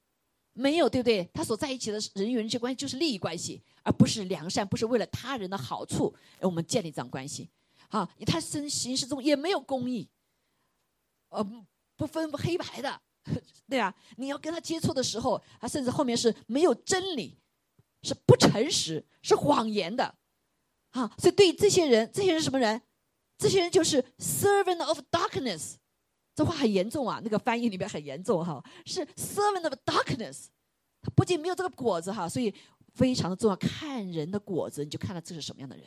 [0.54, 1.28] 没有，对不对？
[1.34, 7.50] 他所在一起的人与人之关系就是利益关系，而不是良善，不是为了他人的好处，我们建立这样关系。
[7.88, 10.08] 啊，他身行事中也没有公义，
[11.28, 11.44] 呃，
[11.96, 13.00] 不分黑白的，
[13.68, 17.38] 对啊，你要跟他接触的时候，他甚至后面是没有真理，
[18.02, 20.14] 是不诚实，是谎言的，
[20.90, 22.80] 啊，所以对这些人，这些人什么人？
[23.36, 25.74] 这些人就是 servant of darkness。
[26.34, 30.46] 这话很严重啊，那个翻译里面很严重哈，是 servant of darkness，
[31.00, 32.52] 他不仅没有这个果子哈，所以
[32.94, 33.56] 非常的重要。
[33.56, 35.84] 看人的果子，你就看到这是什么样的人。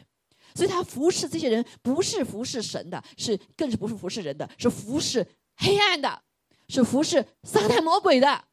[0.56, 6.24] 所以他服侍这些人，不是服侍神的，是更是不是服侍人的，是服侍黑暗的，
[6.70, 8.46] 是服侍撒旦魔鬼的。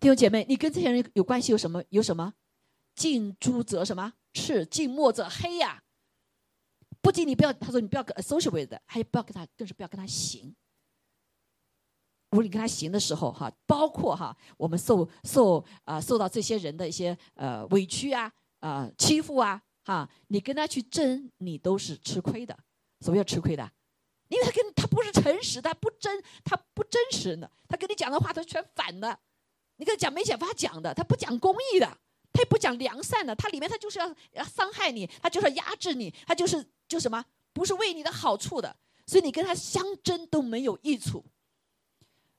[0.00, 1.82] 弟兄姐妹，你跟这些人有关系有什么？
[1.88, 2.34] 有什么？
[2.94, 4.12] 近朱则什么？
[4.34, 5.83] 赤，近墨者黑呀。
[7.04, 10.56] 不仅你不要，他说你不要跟 associate，还不要跟他，更是不要跟他行。
[12.30, 22.58] 如果你跟他行的时候，哈，包括哈，我们受受啊受到这些人的一些呃委屈啊啊欺负啊，哈，你跟他去争，你都是吃亏的。
[23.02, 23.70] 什么叫吃亏的？
[24.28, 29.20] 因为他跟他不是诚实，他不真，他不真实的，他跟你讲的话都全反的。
[29.76, 31.98] 你跟他讲没讲法讲的，他不讲公义的，
[32.34, 36.62] 他也不讲良善的，他里面他就是要要伤害你，他就是要压制你，他就是。
[36.86, 41.24] 就什么不是为你的好处的，所以你跟他相争都没有益处。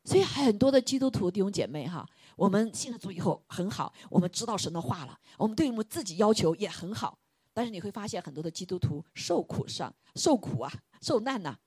[0.04, 7.18] 所以很多的基督徒弟兄姐妹哈，我们信了主以后很好，我们知道神的话了，我们对我们自己要求也很好。
[7.54, 11.58] 但是你会发现很多的基督徒受苦上受苦啊，受难呐，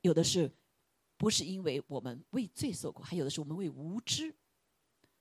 [0.00, 0.50] 有的是
[1.18, 4.34] 不是因为我们为罪受苦，还有的是我们为无知。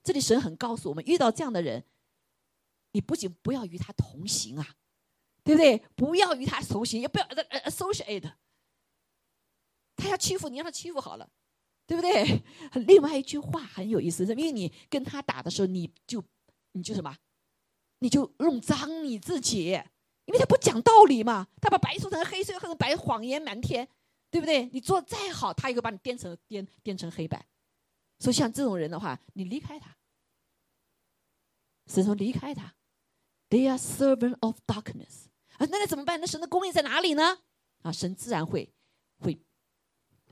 [0.01, 1.83] 这里神很告诉我们，遇到这样的人，
[2.91, 4.75] 你不仅不要与他同行啊。
[5.43, 5.75] 对不对？
[5.95, 8.31] 不要与他同行，也不要呃呃 associate。
[9.95, 11.27] 他要欺负你，让他欺负好了，
[11.87, 12.43] 对不对？
[12.85, 16.23] 另外一句话很有意思，是因为你跟他打的时候，你就
[16.73, 17.17] 你就什么，
[17.97, 19.71] 你就弄脏你自己，
[20.25, 23.89] 因为他不讲道理嘛，他把白说成黑，说成白，谎言满天，
[24.29, 24.65] 对不对？
[24.67, 27.43] 你做再好，他也会把你颠成颠颠成黑白。
[28.19, 29.97] 所以像这种人的话，你离开他，
[31.87, 32.75] 神说离开他
[33.51, 35.25] ，They are servant of darkness。
[35.57, 36.19] 啊，那那怎么办？
[36.19, 37.37] 那神的公义在哪里呢？
[37.83, 38.73] 啊，神自然会
[39.19, 39.39] 会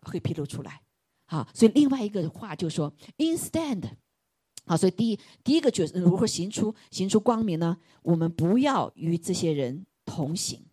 [0.02, 0.82] 会披露出来。
[1.28, 3.98] 好，所以另外一个话就说，instead，
[4.66, 7.78] 好，所以第一第一个就是如何行出行出光明呢？
[8.02, 10.66] 我们不要与这些人同行，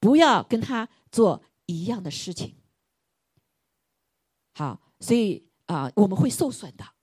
[0.00, 2.56] 不要跟他做一样的事情。
[4.54, 6.93] 好，所以啊，我们会受损的，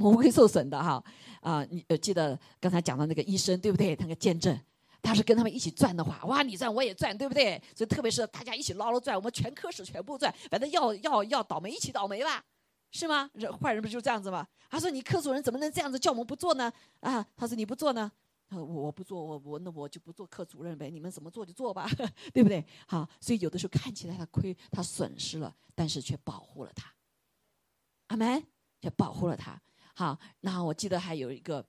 [0.00, 1.02] 我们会受损的哈。
[1.40, 3.94] 啊，你呃记得刚才讲到那个医生对不对？
[4.00, 4.58] 那个见证。
[5.02, 7.58] 他是跟他们一起赚的话，哇，你赚我也赚，对不对？
[7.74, 12.44] 所以特别是大家一起捞捞赚，我们全科室全部赚，反正要要要倒霉一起倒霉吧，
[12.90, 13.30] 是吗？
[13.32, 14.46] 人坏人不就这样子吗？
[14.68, 16.70] 他说你科主任怎么能这样子叫我们不做呢？
[17.00, 18.12] 啊，他说你不做呢，
[18.50, 21.88] 我我不做，我我那我就不做科主任呗，你们怎么做就做吧，
[22.34, 22.62] 对不对？
[22.86, 26.92] 好，所以有的时候看起来他亏，他损失了，但是却保护了他，
[28.08, 28.44] 阿门，
[28.82, 29.58] 却保护了他。
[30.00, 31.62] 好，那我记得还有一个。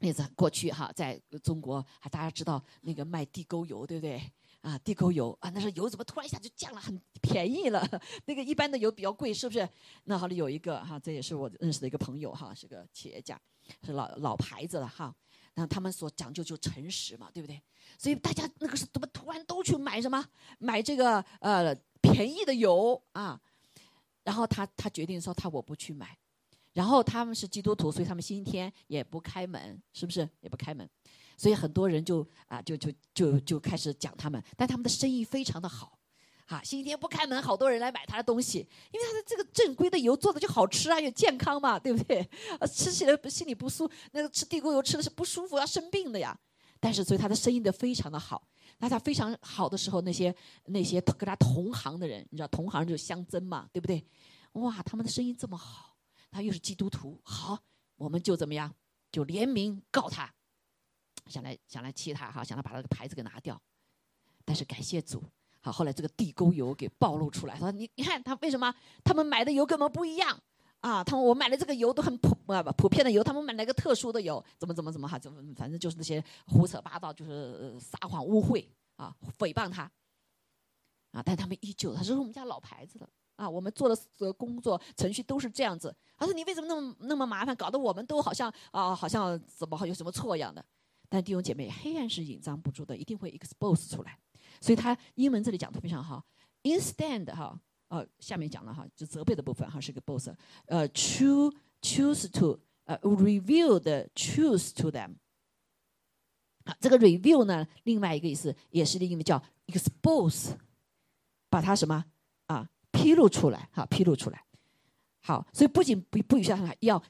[0.00, 4.20] 例子过去哈，在中国还大家知道那个卖地沟油，对不对？
[4.60, 7.80] 啊，地沟油啊，那时候油怎么突然一下就降了，很便宜了？
[8.26, 9.66] 那个一般的油比较贵，是不是？
[10.04, 13.40] 那好了，有一个哈，这也是我认识的一个朋友哈，是个企业家，
[13.84, 15.14] 是老老牌子了哈。
[15.54, 17.62] 那他们所讲究就诚实嘛，对不对？
[17.96, 20.22] 所以大家那个是怎么突然都去买什么？
[20.58, 23.40] 买这个呃便宜的油啊？
[24.24, 26.18] 然后他他决定说他我不去买。
[26.72, 30.88] 然后他们是基督徒，所以他们星期天也不开门，是不是也不开门？
[31.36, 35.98] 所以很多人就啊，就就就就开始讲他们，但他们的生意非常的好，
[36.46, 38.58] 啊，星期天不开门，好多人来买他的东西，
[38.92, 42.28] 因为他的这个正规的油做的就好吃啊，又健康嘛，对不对？
[42.72, 46.38] 吃起来心里不舒，那个吃地沟油吃的是不舒服，要生病的呀。
[46.78, 48.46] 但是所以他的生意的非常的好，
[48.78, 50.34] 那他非常好的时候，那些
[50.66, 54.04] 那些跟他同行的人，你知道同行就相争嘛，对不对？
[54.52, 55.91] 哇，他们的生意这么好。
[56.32, 57.62] 他又是基督徒，好，
[57.96, 58.74] 我们就怎么样，
[59.12, 60.32] 就联名告他，
[61.26, 63.60] 想来想来气他哈，想来把他的牌子给拿掉。
[64.44, 65.22] 但是感谢主，
[65.60, 70.36] 好，后来这个地沟油给暴露出来，说你你看他为什么他们买的油跟我们不一样
[70.80, 71.04] 啊？
[71.04, 78.66] 他们我买的这个油都很普啊不普遍的油，他们买了一个特殊的油，怎么怎么怎么哈，怎么反正就是那些胡扯八道，就是撒谎污秽
[78.96, 79.82] 啊，诽谤他
[81.12, 83.06] 啊，但他们依旧，他说我们家老牌子的。
[83.42, 85.94] 啊，我们做的工作程序都是这样子。
[86.16, 90.64] 他说：“你为什么那么那么麻烦，搞得我们都好像啊，好像怎么好有什么错一样的？”
[91.10, 94.16] 但弟兄姐妹，黑暗是隐藏不住的，一定会 expose 出来。
[94.60, 96.24] 所以他英文这里讲的非常好
[96.62, 100.30] ，instead 哈，呃，下面讲了哈，就责备的部分哈是个 boss，
[100.66, 105.16] 呃，choose choose to 呃 reveal the truth to them。
[106.64, 110.52] 啊，这个 reveal 呢，另外一个意思也是另一个叫 expose，
[111.50, 112.04] 把它什么
[112.46, 112.70] 啊
[113.02, 114.44] 披露出来，哈，披露出来。
[115.20, 117.02] 好，所以不仅不不许下要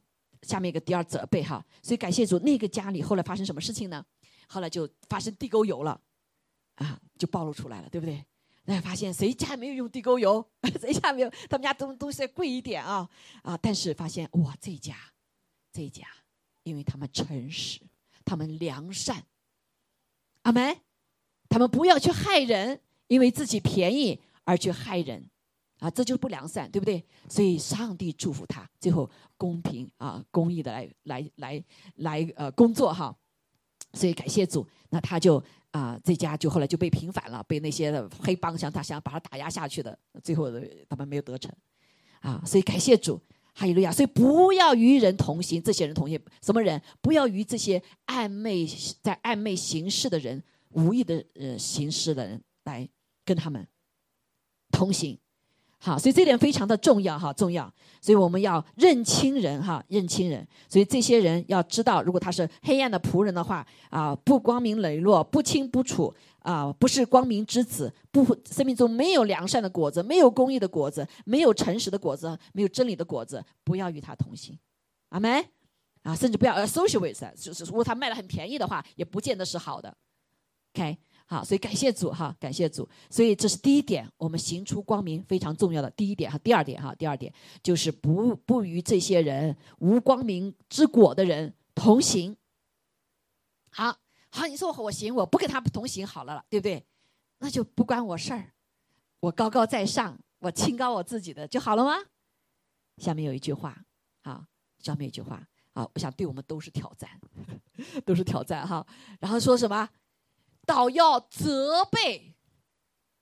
[0.43, 4.05] 下面一个第二责备哈，所以感谢主，那个家里后来发生什么事情呢？
[4.49, 6.01] 后来就发生地沟油了，
[6.77, 8.25] 啊，就暴露出来了，对不对？
[8.65, 10.47] 那发现谁家没有用地沟油？
[10.81, 11.31] 谁家没有？
[11.49, 13.09] 他们家东东西贵一点啊
[13.43, 13.57] 啊！
[13.57, 14.95] 但是发现哇，这家
[15.73, 16.07] 这家，
[16.63, 17.81] 因为他们诚实，
[18.25, 19.25] 他们良善，
[20.43, 20.77] 阿门。
[21.49, 25.29] 他们不要去害人，因为自己便宜而去害人，
[25.83, 27.05] 啊，这就是不良善，对不对？
[27.29, 31.65] 所以上帝祝福他，最后公平啊，公义的来来来
[31.97, 33.13] 来呃工作哈。
[33.93, 35.43] 所以感谢主，那他就
[35.73, 40.49] 啊，这家就后来就被平反了，被那些黑帮想他想把他打压下去的，最后
[40.89, 41.53] 他们没有得逞，
[42.21, 43.21] 啊，所以感谢主，
[43.53, 43.91] 哈利路亚。
[43.91, 46.81] 所以不要与人同行，这些人同行什么人？
[47.01, 48.65] 不要与这些暧昧
[49.03, 52.89] 在暧昧行事的人、无意的呃行事的人来
[53.25, 53.67] 跟他们
[54.71, 55.19] 同行。
[55.85, 57.69] 好，所以这点非常的重要哈，重要。
[58.01, 60.47] 所以我们要认清人哈，认清人。
[60.69, 74.57] 所以这些人要知道，如果他是黑暗的仆人的话啊，不光明磊落，不清不楚啊，不是光明之子，不生命中没有良善的果子，没有公义的果子，没有诚实的果子，没有真理的果子，不要与他同行。
[75.09, 75.45] 阿门
[76.05, 79.93] 啊，甚至不要 associate，就是如果他卖的很便宜的话，也不见得是好的。
[80.75, 80.97] OK。
[81.33, 82.87] 好，所以感谢主哈，感谢主。
[83.09, 86.37] 所以这是第一点，我们行出光明非常重要的第一点哈。
[86.37, 92.37] 第二点哈，第二点就是不不与这些人无光明之果的人同行。
[93.71, 93.97] 好
[94.29, 96.85] 好，你说我行，我不跟他们同行好了，对不对？
[97.39, 98.53] 那就不关我事儿，
[99.21, 101.97] 我高高在上，我清高我自己的就好了吗？
[102.99, 103.83] 下面有一句话，
[104.23, 104.45] 好，
[104.81, 107.09] 下面一句话，啊，我想对我们都是挑战，
[108.05, 108.87] 都是挑战哈。
[109.19, 109.89] 然后说什么？
[110.65, 112.35] 倒要责备，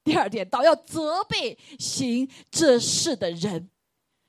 [0.04, 3.70] 第二点，倒要责备行这事的人。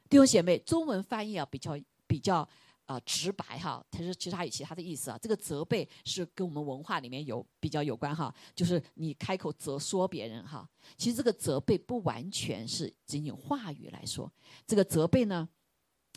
[0.10, 2.48] 弟兄姐妹，中文翻译啊比较比较
[2.86, 5.18] 啊直白哈，它是其实还有其他的意思啊。
[5.22, 10.70] 这个责备是跟我们文化里面有比较有关哈，就是你开口责说别人哈。
[10.98, 14.32] 其实这个责备不完全是仅仅话语来说，
[14.68, 15.48] 这个责备呢，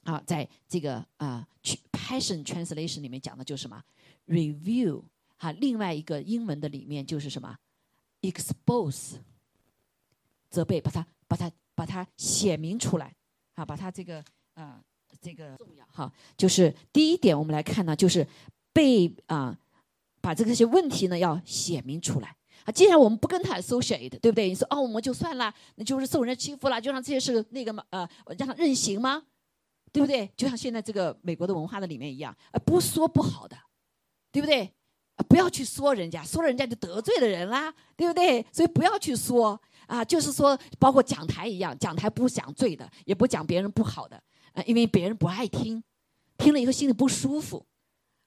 [0.03, 1.47] 啊，在这个啊
[1.93, 3.83] Passion Translation 里面讲的就是什么
[4.27, 5.05] ？Review。
[5.45, 7.55] 啊，另外一个英文的里面就是什么
[8.23, 9.17] ，expose，
[10.49, 13.15] 责备，把它把它把它写明出来，
[13.53, 14.25] 啊，把它这个
[14.55, 14.83] 啊
[15.21, 18.27] 这个重要哈，就是第一点我们来看呢，就是
[18.73, 19.55] 被啊
[20.23, 22.35] 把这个些问题呢要写明出来
[22.65, 22.73] 啊。
[22.73, 24.49] 既然我们不跟他 associate，对不对？
[24.49, 29.23] 你说哦，我们就算了，那就是受人欺负了，就让这些事那个嘛呃让他任行吗？
[29.93, 30.33] 对不对？
[30.39, 33.55] 就像现在这个美国的文化的里面一样，啊，不说不好的，
[34.33, 34.73] 对不对？
[35.17, 38.45] 啊，不要去说人家，说人家就得罪了人啦，对不对？
[38.53, 44.21] 所以不要去说啊，就是说，包括讲台一样，讲台不讲罪的，也不讲别人不好的，
[44.53, 45.83] 啊，因为别人不爱听，
[46.37, 47.65] 听了以后心里不舒服，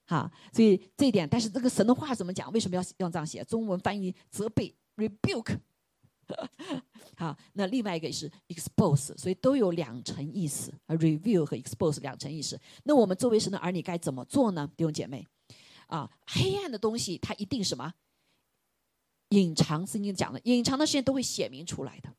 [0.06, 2.50] 哈，所以这一点，但是这个神的话怎么讲？
[2.54, 3.44] 为什么要要这样写？
[3.44, 5.58] 中文翻译责备 rebuke，
[7.18, 12.58] 好，那另外一个是 expose，所以都有两层意思啊，review 和 expose 两层意思。
[12.84, 14.70] 那我们作为神的儿女该怎么做呢？
[14.78, 15.28] 弟兄姐妹？
[15.88, 17.94] 啊，黑暗的东西它一定什么？
[19.30, 22.14] 隐藏，圣经讲的，隐藏的事情都会显明出来的。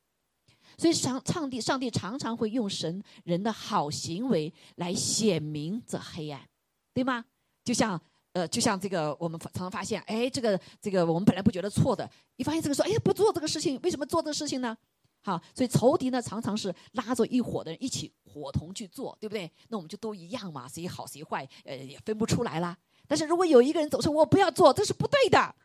[0.77, 6.49] 所以上上帝，上帝常常会用神人的好行为来显明这黑暗，
[6.93, 7.25] 对吗？
[7.65, 8.01] 就像
[8.33, 14.77] 呃，就像这个，我们常常发现，哎，这个这个，我们本来不觉得错的，一发现这个说，哎，不做这个事情，为什么做这个事情呢？
[15.21, 19.51] 好，所以仇敌呢，常常是拉着一伙的人一起伙同去做，对不对？
[19.69, 22.77] 那我们就都一样嘛，谁好谁坏，呃，也分不出来啦。
[23.09, 25.57] 但是如果有一个人走出，我不要做，这是不对的。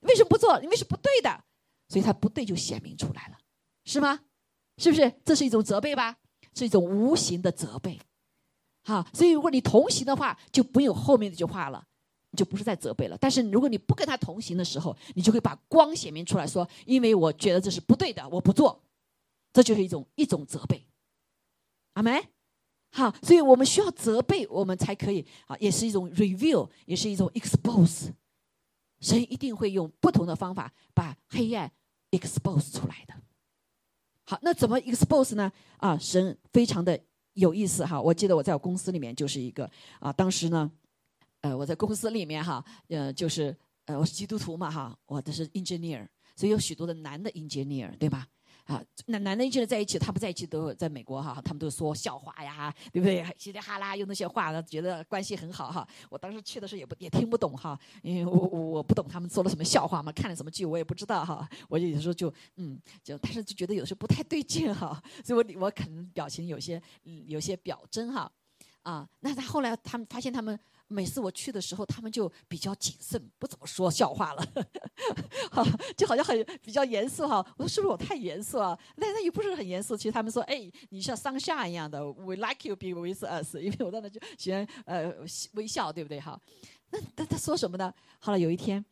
[0.00, 0.60] 为什么不做？
[0.62, 1.44] 因为是不对的，
[1.88, 3.38] 所以他不对就显明出来了，
[3.84, 4.20] 是吗？
[4.76, 5.12] 是不是？
[5.24, 6.18] 这是一种责备吧？
[6.54, 7.98] 是一种无形的责备。
[8.84, 11.86] 好，所以如果你同行的话，就不有后面这句话了，
[12.36, 13.16] 就不是在责备了。
[13.18, 18.82] 但是如果你不跟他同行的时候，你就会把光显明出来说，因为我觉得这是不对的，我不做，
[19.52, 20.84] 这就是一种一种责备。
[21.94, 22.22] 阿门。
[22.94, 28.10] 好，所以我们需要责备，我们才可以啊，也是一种 review，也是一种 expose。
[29.00, 31.72] 神一定会用不同的方法把黑暗
[32.10, 33.14] expose 出来的。
[34.24, 35.50] 好，那怎么 expose 呢？
[35.78, 37.00] 啊，神非常的
[37.32, 38.00] 有意思哈。
[38.00, 39.68] 我记得我在我公司里面就是一个
[39.98, 40.70] 啊，当时呢，
[41.40, 48.28] 呃，我在公司里面哈，呃，就是呃，我是基督徒嘛哈，我的是 engineer，所以有许多的男的 engineer，对吧？
[48.64, 53.26] 啊，那男的一群人在一起，他不在一起都在美国哈，他们都说笑话呀，对不对？
[53.36, 55.86] 稀里哈啦用那些话，觉得关系很好哈。
[56.08, 61.48] 我当时去的时候也不也听不懂哈，因为我我我不懂他们说了什么笑话嘛，看了什么剧我也不知道哈。
[61.68, 66.80] 我就有时候就嗯，就但是就觉得有时候不太对劲哈，所以我我可能表情有些
[67.26, 68.30] 有些表征哈。
[68.82, 70.58] 啊，那他后来他们发现他们。
[70.92, 74.46] 每次我去的时候，他们就比较谨慎，不怎么说笑话了，
[75.50, 75.64] 好，
[75.96, 77.38] 就好像很比较严肃哈。
[77.56, 78.78] 我说是不是我太严肃啊？
[78.96, 79.96] 那那也不是很严肃。
[79.96, 85.12] 其实他们说，哎，你像桑夏一样的，We like you be with us，因为我在那就喜欢呃
[85.54, 86.40] 微笑，对不对哈？
[86.90, 87.92] 那他他说什么呢？
[88.18, 88.84] 后来有一天，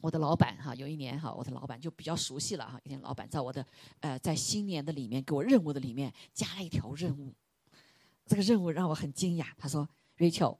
[0.00, 2.80] 我的老板哈，有一年哈，我的老板就比较熟悉了哈。
[2.84, 3.66] 一天老板在我的
[4.00, 7.34] 呃在新年的里面给我任务的里面加了一条任务，
[8.26, 9.46] 这个任务让我很惊讶。
[9.58, 10.58] 他说，Rachel。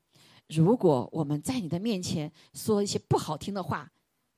[0.48, 3.90] 如果我们在你的面前说一些不好听的话，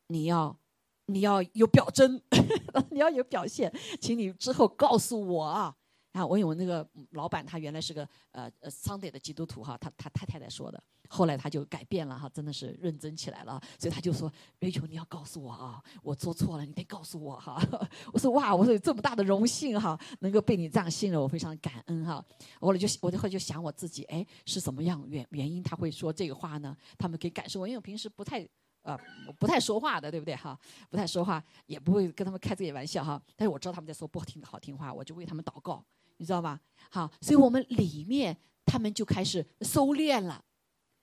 [0.09, 0.59] 你要，
[1.07, 2.21] 你要有表征，
[2.91, 5.77] 你要有表现，请你之后告诉我啊。
[6.17, 10.83] 啊，我有那个老板，他原来是个呃呃 Sunday 的基督徒哈，他他太太在说的。
[11.09, 17.63] 后来他就改变了哈，真的是认真起来了，所以他就说：“Rachel，你要告诉我啊，我做错了，你得告诉我哈。
[18.13, 22.25] ”我说：“哇，我说有这么大的荣幸哈，能够被你这样信任，我非常感恩哈。”
[22.59, 26.77] 我了就我就会就想我自己，哎，是什么样原原因他会说这个话呢？
[26.99, 28.45] 他们可以感受我，因为我平时不太
[28.83, 28.99] 呃
[29.39, 30.59] 不太说话的，对不对哈？
[30.91, 33.23] 不太说话，也不会跟他们开这些玩笑哈。
[33.37, 35.85] 但是我知道他们在说不好听的好听话，我就为他们祷告，
[36.17, 36.61] 你知道吗？
[36.91, 40.45] 好，所以我们里面他们就开始收敛了。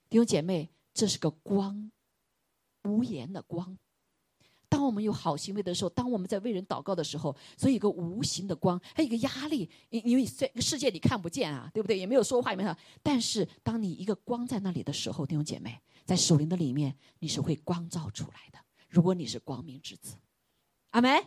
[0.08, 1.90] 弟兄姐妹，这是个光，
[2.82, 3.76] 无言的光。
[4.68, 11.96] 当我们有好行为的时候，当我们在为人祷告的时候，所以一个无形的光，还有一个压力，因因为在世界里看不见啊，对不对？
[11.96, 12.76] 也没有说话，也没有。
[13.00, 18.58] 但是当你一个光在那里的时候，弟兄姐妹，在属灵的里面，你是会光照出来的。
[18.88, 20.16] 如果你是光明之子，
[20.90, 21.24] 阿门。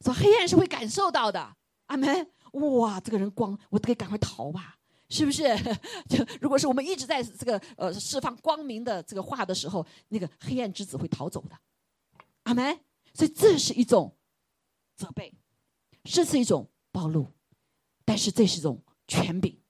[0.00, 1.56] 说黑暗是会感受到的，
[1.86, 2.30] 阿门。
[2.54, 4.76] 哇，这个人光，我得赶快逃吧。
[5.10, 5.42] 是不是？
[6.08, 11.56] 就如果是我们一直在这个呃释放光明的这个话的时候，那个黑暗之子会逃走的，
[12.44, 12.80] 阿门。
[13.12, 14.16] 所以这是一种
[14.96, 15.32] 责备，
[16.02, 17.32] 这是一种暴露，
[18.04, 19.60] 但是这是一种权柄。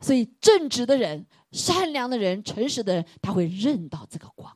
[0.00, 4.54] 所以正直的人、善良的人、诚实的人，他会认到这个光。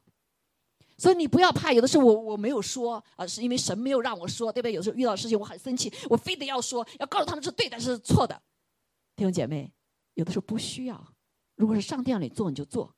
[1.00, 4.74] 所以你不要怕，有的时候我我没有说啊，是因为神没有让我说，对不对？
[4.74, 8.38] 有时候遇到事情我很生气，我非得要说，要告诉他们是对的，是错的。
[9.16, 9.72] 弟兄姐妹，
[10.12, 11.14] 有的时候不需要。
[11.56, 12.94] 如果是上帝让你做，你就做，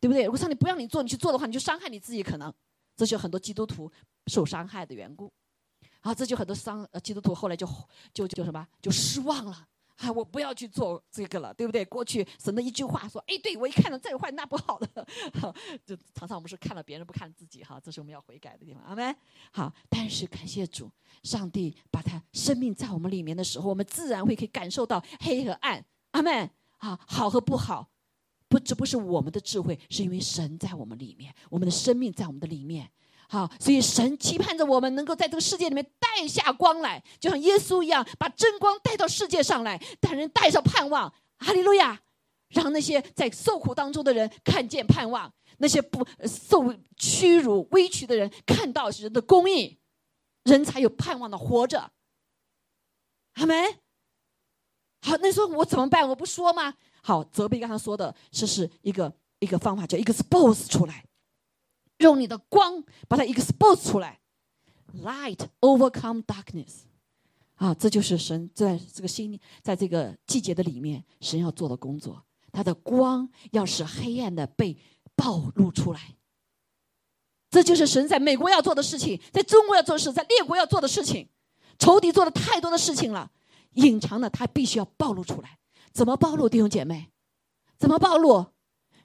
[0.00, 0.24] 对不对？
[0.24, 2.20] 如果上帝不让你做，你去做的话，你就伤害你自己。
[2.20, 2.52] 可能
[2.96, 3.88] 这就很多基督徒
[4.26, 5.32] 受伤害的缘故。
[6.00, 7.64] 啊，这就很多伤呃基督徒后来就
[8.12, 9.68] 就就什么就失望了。
[10.00, 11.84] 啊，我不要去做这个了，对不对？
[11.84, 15.06] 过去神的一句话说：“哎，对我一看到这坏，那不好的。
[15.84, 18.82] ”就常常我们是看了别人不看自己哈，这是我们要悔改的地方。
[18.82, 19.14] 阿门。
[19.52, 20.90] 好，但是感谢主，
[21.22, 25.84] 上帝把他生命在我们里面的时候，我们自然会可以感受到黑和暗。
[26.12, 26.50] 阿门。
[26.78, 27.90] 啊，好和不好，
[28.48, 32.90] 不，这不是我们的智慧，是因为神在我们里面，我们的生命在我们的里面。
[33.30, 41.12] 好，所以神期盼着我们能够在这个世界里面带下光来，就像耶稣一样，把真光带到世界上来，带人带上盼望。
[41.38, 42.00] 哈利路亚！
[42.48, 49.78] 让那些在受苦当中的人看见盼望，那些不受屈辱委屈的人看到人的公义，
[50.42, 51.92] 人才有盼望的活着。
[53.34, 53.78] 阿门。
[55.02, 56.06] 好，那说我怎么办？
[56.08, 56.74] 我不说吗？
[57.00, 61.04] 好，责备刚才说的，这是一个一个方法，叫 expose 出来。
[62.00, 64.20] 用你的光把它 expose 出来
[65.02, 66.80] ，light overcome darkness，
[67.54, 72.24] 啊，这就是神在这个心，在这个季节的里面，神要做的工作。
[72.52, 74.76] 他的光要使黑暗的被
[75.14, 76.16] 暴露出来，
[77.48, 81.28] 这就是神在美国要做的事情，在中国要做的事，在列国要做的事情。
[81.78, 83.30] 仇敌做了太多的事情了，
[83.74, 85.58] 隐藏的他必须要暴露出来。
[85.92, 87.10] 怎么暴露，弟兄姐妹？
[87.78, 88.46] 怎么暴露？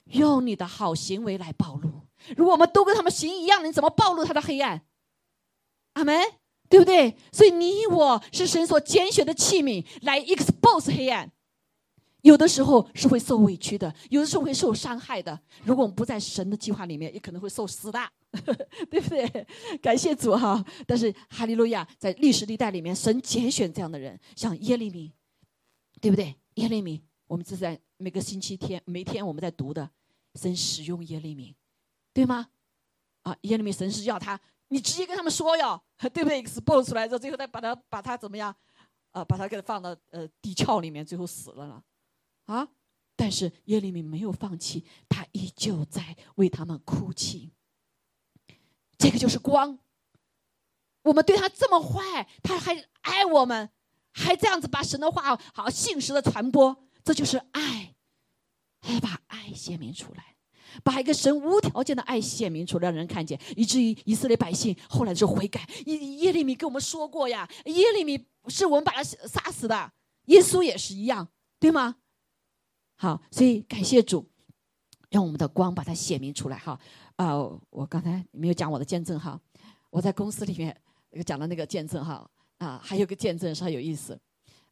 [0.06, 1.95] 用你的好行为来暴露。
[2.36, 4.82] 如果我们都跟他们行一样的，你怎么暴露他的黑暗？
[5.92, 6.20] 阿门，
[6.68, 7.16] 对不对？
[7.32, 11.30] 所以你我是神所拣选的器皿，来 expose 黑暗。
[12.22, 15.38] 有的时候是会受委屈的，有的时候会受伤害的。
[15.62, 18.00] 如果我们不在神的计划里面，也可能会受死的，
[18.90, 19.46] 对不对？
[19.80, 20.64] 感谢主哈！
[20.88, 25.12] 但是哈利路亚，在历史历代里面，神拣选这样的人，像耶利米，
[26.00, 26.34] 对不对？
[26.54, 29.88] 耶利米，我们是在每个星期天每天我们在读的，
[30.34, 31.54] 神使用耶利米。
[32.16, 32.48] 对吗？
[33.24, 35.78] 啊，耶利米神是要他，你直接跟他们说哟，
[36.14, 38.56] 对不对？expose 出来之后，最后再把他把他怎么样？
[39.10, 41.84] 啊，把他给放到呃地壳里面，最后死了了，
[42.46, 42.66] 啊！
[43.16, 47.52] 但是耶利米没有放弃，他依旧在为他们哭泣。
[48.96, 49.78] 这个就是光，
[51.02, 53.70] 我们对他这么坏，他还爱我们，
[54.10, 57.94] 还这样子把神的话好信实的传播，这就是爱，
[58.80, 60.35] 还把爱显明出来，
[60.82, 65.66] 把一个神无条件的爱显明出来，让人看见，以至于以色列百姓后来就悔改。
[65.86, 69.92] 耶耶利米跟我们说过呀，耶利米是我们把他杀死的，
[70.26, 71.96] 耶稣也是一样，对吗？
[72.96, 74.26] 好，所以感谢主，
[75.10, 76.78] 让我们的光把它显明出来哈。
[77.16, 77.36] 啊，
[77.70, 79.40] 我刚才没有讲我的见证哈，
[79.90, 80.74] 我在公司里面
[81.24, 84.18] 讲的那个见证哈啊，还有个见证是很有意思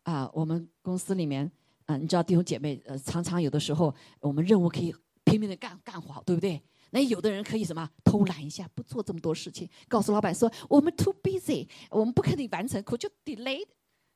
[0.02, 0.30] 啊。
[0.32, 1.50] 我们公司里面，
[1.86, 4.94] 嗯，你知道弟兄姐妹呃，常常有的时候我们任务可以
[5.24, 6.62] 拼命的干干活，对不对？
[6.90, 13.66] 那有的人可以什么偷懒一下，不做这么多事情，告诉老板说我们 too busy，我们不可以完成，可就 delay。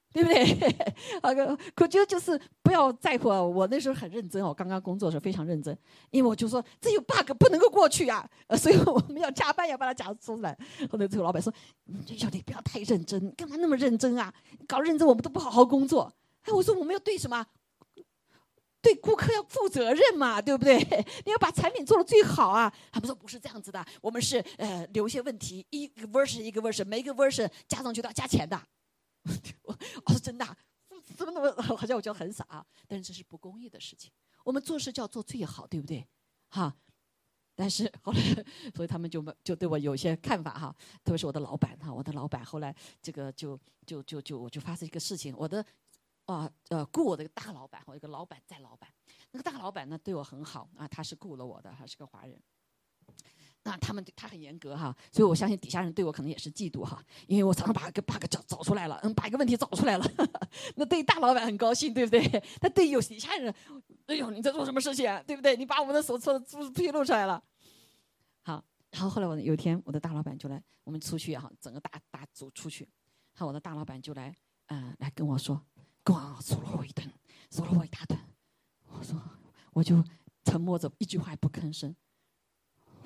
[0.11, 0.75] 对不对？
[1.23, 3.29] 那个可就就是不要在乎。
[3.29, 5.77] 我那时候很认真哦，刚刚工作的时候非常认真，
[6.11, 10.57] 因为我就说这有 bug 不能够过去啊，所以我们要加班要把它讲出来。
[10.91, 11.53] 后来最后老板说
[12.17, 14.33] ：“小弟不要太认真，干嘛那么认真啊？
[14.67, 16.11] 搞认真我们都不好好工作。”
[16.45, 17.45] 哎，我说我们要对什么？
[18.89, 20.79] 对顾客要负责任嘛，对不对？
[21.27, 22.73] 你要把产品做的最好啊。
[22.91, 28.59] 他们说不是这样子的，我们是呃留一些问题，一个 version 一个 version，每个 version 加上去都要加钱的。
[29.63, 30.47] 我我说真的，
[31.17, 32.65] 怎么那么好像我觉得很傻？
[32.87, 34.11] 但是这是不公义的事情。
[34.43, 36.07] 我们做事就要做最好，对不对？
[36.49, 36.75] 哈。
[37.55, 38.21] 但是后来，
[38.75, 40.75] 所以他们就就对我有一些看法哈。
[41.05, 45.63] 特别是我的老板哈，我的老板后来这个就就就就我就发生一个事情，我的
[46.29, 48.89] 啊呃雇我的一个大老板，我一个老板在老板，
[49.33, 52.41] 那个大老板呢对我很好啊，他是雇了我的，他是个华人。
[53.65, 60.05] 那他们对他很严格哈，所以我相信底下人对我可能也是嫉妒哈，因为我常常把个 bug 找找出来了，嗯，把一个问题找出来了，
[60.77, 62.43] 那对大老板很高兴，对不对？
[62.61, 63.53] 但对有底下人，
[64.07, 65.57] 哎呦，你在做什么事情，啊对不对？
[65.57, 67.43] 你把我们的手册都披露出来了。
[68.43, 72.89] 好，然后后来我有一天，我的大老板就来，我们出去哈，整个大大组出去，
[73.35, 74.35] 好，我的大老板就来，
[74.67, 75.61] 嗯，来跟我说，
[76.09, 77.07] 跟我说了我一顿，
[77.51, 78.19] 说了我一大顿，
[78.87, 79.15] 我说
[79.75, 80.03] 我就
[80.43, 81.95] 沉默着，一句话也不吭声。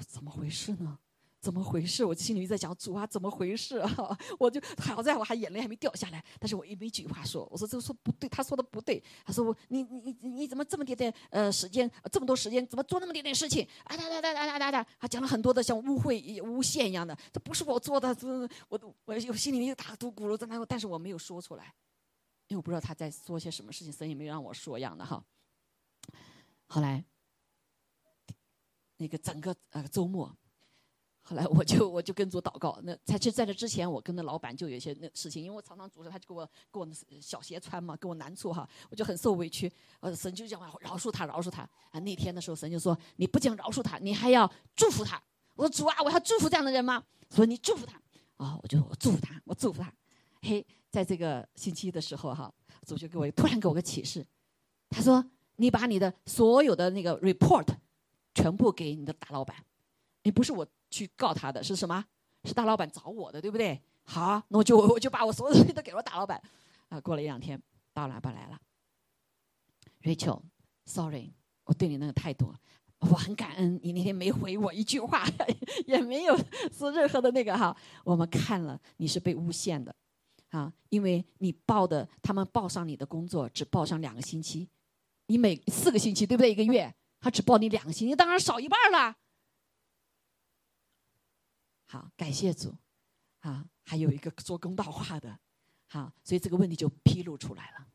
[0.07, 0.97] 怎么回事呢？
[1.41, 2.05] 怎么回事？
[2.05, 4.17] 我心里在讲主啊，怎么回事啊？
[4.39, 7.45] 我就好在我还眼泪还没掉下来，但是我一没句话说。
[7.51, 9.03] 我说这说不对，他说的不对。
[9.27, 21.75] 他说我你你你你怎么这么点点呃时间这么多时间怎么做那么点点事情啊哒哒哒哒哒哒哒，他讲了很多的像污秽诬陷一样的，这不是我做的，这我都我有心里又打嘟咕噜在那，但是我没有说出来，
[22.53, 25.25] 因为我不知道他在说些什么事情，所以没让我说一样的哈。
[26.67, 27.05] 后来。
[28.99, 30.33] 那个整个呃周末，
[31.23, 32.79] 后来我就我就跟主祷告。
[32.85, 36.89] 那在这在这之前，我跟那老板就有一些那事情，因为我常常主着他就给我给我
[37.21, 39.73] 小鞋穿嘛，给我难处哈，我就很受委屈。
[39.99, 41.63] 呃，神就讲饶恕他，饶恕他。
[41.91, 45.21] 啊，那天的时候，神就说你不仅饶恕他，你还要祝福他。
[45.57, 47.03] 我说主啊，我要祝福这样的人吗？
[47.31, 48.01] 说你祝福他。
[48.37, 49.93] 啊，我就我祝福他，我祝福他。
[50.43, 52.53] 嘿，在这个星期一的时候哈，
[52.87, 54.25] 主就给我突然给我个启示，
[54.89, 55.25] 他说
[55.57, 57.67] 你把你的所有的那个 report。
[58.35, 59.55] 全部给你的大老板，
[60.23, 62.03] 你不是我去告他的，是什么？
[62.45, 63.79] 是大老板找我的，对不对？
[64.05, 66.41] 好，那我就我就把我所有东西都给了大老板。
[66.89, 67.63] 啊，过了一两天，
[67.93, 68.59] 大老板来了
[70.01, 71.35] ，Rachel，Sorry，
[71.65, 72.55] 我对你那个态度，
[73.01, 75.27] 我很感恩你那天没回我一句话，
[75.87, 76.35] 也没有
[76.73, 77.77] 说任何的那个哈。
[78.03, 79.95] 我们看了你是被诬陷的，
[80.53, 84.69] 啊，因为你报的他们报上你的工作只报上两个星期，
[85.27, 86.51] 你每四个星期对不对？
[86.51, 86.95] 一个月。
[87.25, 89.17] 他只报你两个星期，当然少一半了。
[91.87, 92.75] 好，感谢主，
[93.43, 95.39] 啊，还有一个说公道话的，
[95.87, 97.87] 好，所以这个问题就披露出来了。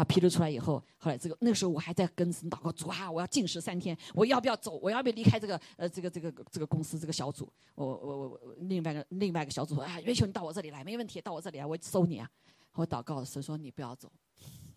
[0.00, 4.78] 好，披露出来以后，后来这个那个时候我还在跟神祷告，主啊，我要禁食三天，我要不要走？
[4.78, 7.52] 我要不要离开这个呃这个这个这个公司这个小组？
[7.74, 12.30] 我我我另外一个另外一个小组说，哎，瑞秋你到我这里来，没问题，到我这里来，我收你啊。
[12.72, 14.10] 我祷告神说你不要走，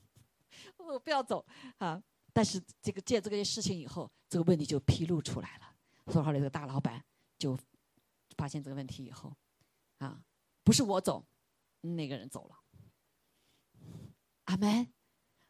[0.76, 1.46] 我不要走
[1.78, 2.04] 啊。
[2.34, 6.12] 但是这个借这个事情以后，这个问题就披露出来了。
[6.12, 7.02] 说后来这个大老板
[7.40, 7.58] 就
[8.36, 9.34] 发现这个问题以后，
[10.00, 10.22] 啊，
[10.66, 11.26] 不是我走，
[11.80, 12.60] 那个人走了。
[14.46, 14.86] 阿门。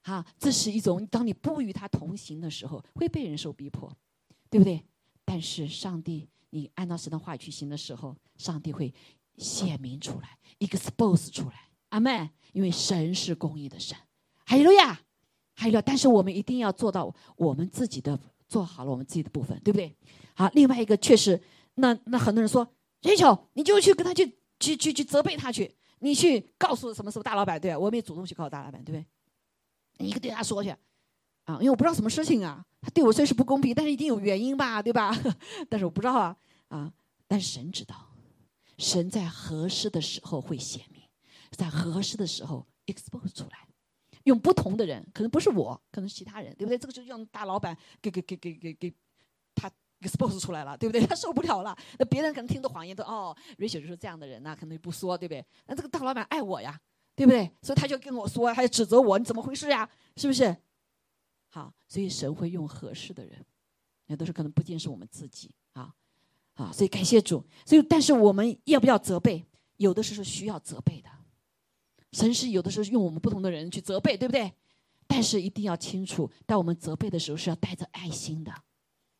[0.03, 3.91] 好，这是一种当你不与他同行的时候，会被人受逼迫，
[4.49, 4.83] 对不对？
[5.25, 8.93] 但是上帝，你按照神的话语去行的时候，上帝会
[9.37, 11.69] 显明出来，expose 出来。
[11.89, 12.29] 阿门。
[12.51, 13.97] 因为神是公义的神。
[14.45, 14.99] 哈利路亚。
[15.55, 19.95] 还有，但是我们一定要做到我们自己的做好了我们自己的部分，对不对？
[20.35, 21.41] 好，另外一个确实，
[21.75, 22.67] 那那很多人说
[23.01, 29.05] ，Rachel，你就去跟他去去去去责备他去，你去告诉什么什么大老板，对我们也主动去告诉大老板，对不对？
[30.03, 30.69] 你一个对他说去，
[31.45, 35.15] 啊，因为我不知道什么事情啊，他对我虽是不公平，但是一定有原因吧，对吧？
[35.69, 36.37] 但是我不知道啊，
[36.67, 36.91] 啊，
[37.27, 37.95] 但是神知道，
[38.77, 41.01] 神在合适的时候会显明，
[41.51, 43.67] 在合适的时候 expose 出来，
[44.23, 46.77] 用不同的人，可能不是我，可能是其他人，对不对？
[46.77, 48.93] 这个就让大老板给给给给给给
[49.55, 49.69] 他
[50.01, 50.99] expose 出来了，对不对？
[51.07, 55.45] 他受不了了，那别人可能听的谎言都哦瑞雪就是这样的人呐，可能就不说，对不对？
[55.67, 56.79] 那这个大老板爱我呀，
[57.15, 57.51] 对不对？
[57.61, 59.89] 所以他就跟我说，他就指责我，你怎么回事呀？
[60.17, 60.55] 是不是？
[61.49, 63.45] 好，所以神会用合适的人，
[64.07, 65.93] 那都是可能不仅是我们自己啊。
[66.55, 67.43] 啊，所以感谢主。
[67.65, 69.45] 所以，但是我们要不要责备？
[69.77, 71.09] 有的时候需要责备的。
[72.11, 74.51] 神是有的时候用我们不同的人去责备，对不对？
[75.07, 78.53] 但是一定要清楚，当我们责备的时候是要带着爱心的。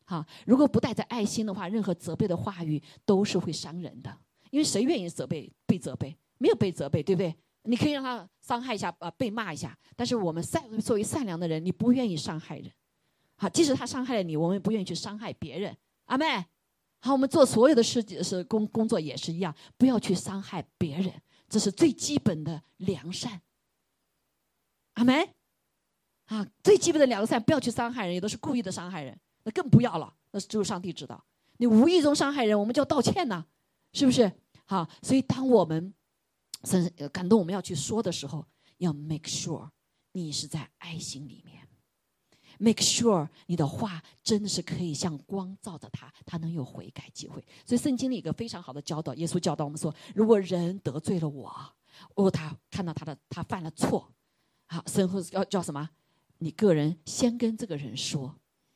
[0.06, 4.16] 好，如果不带着爱心的话，任何责备的话语都是会伤人的。
[4.52, 6.16] 因为谁愿意责备被责备？
[6.38, 7.36] 没有被责备，对不对？
[7.64, 9.78] 你可以让他伤害一下，呃，被骂一下。
[9.96, 12.72] 但是我们善作为善良的人，你不愿意伤害人。
[13.36, 15.76] 好，即使他伤害了你，我们也不愿意去伤害别人。
[16.06, 16.46] 阿妹。
[17.00, 21.14] 好，我们做所有的事是工工作也是一样，不要去伤害别人，
[21.50, 23.42] 这是最基本的良善。
[24.94, 25.34] 阿妹。
[26.28, 31.22] 啊，最基本的良善，不要去伤害人，也都是故意的伤害人，那更不要了，那是只有上帝知道。
[31.58, 33.46] 你无意中伤害人，我们就要道歉呐，
[33.92, 34.32] 是不是？
[34.66, 35.94] 好，所以当我们
[36.64, 38.46] 甚至感动我们要去说的时候，
[38.78, 39.70] 要 make sure
[40.12, 41.68] 你是在爱心里面。
[42.60, 47.44] Make sure 你的话真的是可以像光照着他，他能有悔改机会。
[47.66, 51.52] 所以圣经里一个非常好的教导，耶稣教导我们说：如果人得罪了我，
[52.16, 54.08] 哦，他看到他的他犯了错，
[54.68, 55.90] 好，神会要叫什么？
[56.38, 58.34] 你个人先跟这个人说，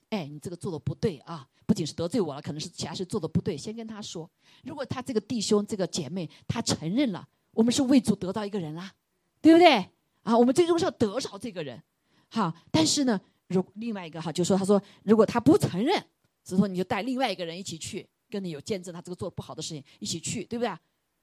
[0.10, 1.48] 哎，你这个做的不对啊！
[1.66, 4.30] 不仅是得罪我了，可能是其他事做的不对，先跟他说。
[4.64, 7.28] 如果他这个弟兄这个姐妹他承认了，
[7.58, 8.94] 我们是为主得到一个人啦，
[9.42, 9.90] 对不对？
[10.22, 11.82] 啊，我们最终是要得着这个人，
[12.30, 13.20] 好，但是呢？
[13.48, 16.06] 如另外一个哈，就说他说，如果他不承认，
[16.44, 20.70] 所以说你就带另外一个人一起去，跟你有见证他这个做不好的事情一起去，对不对？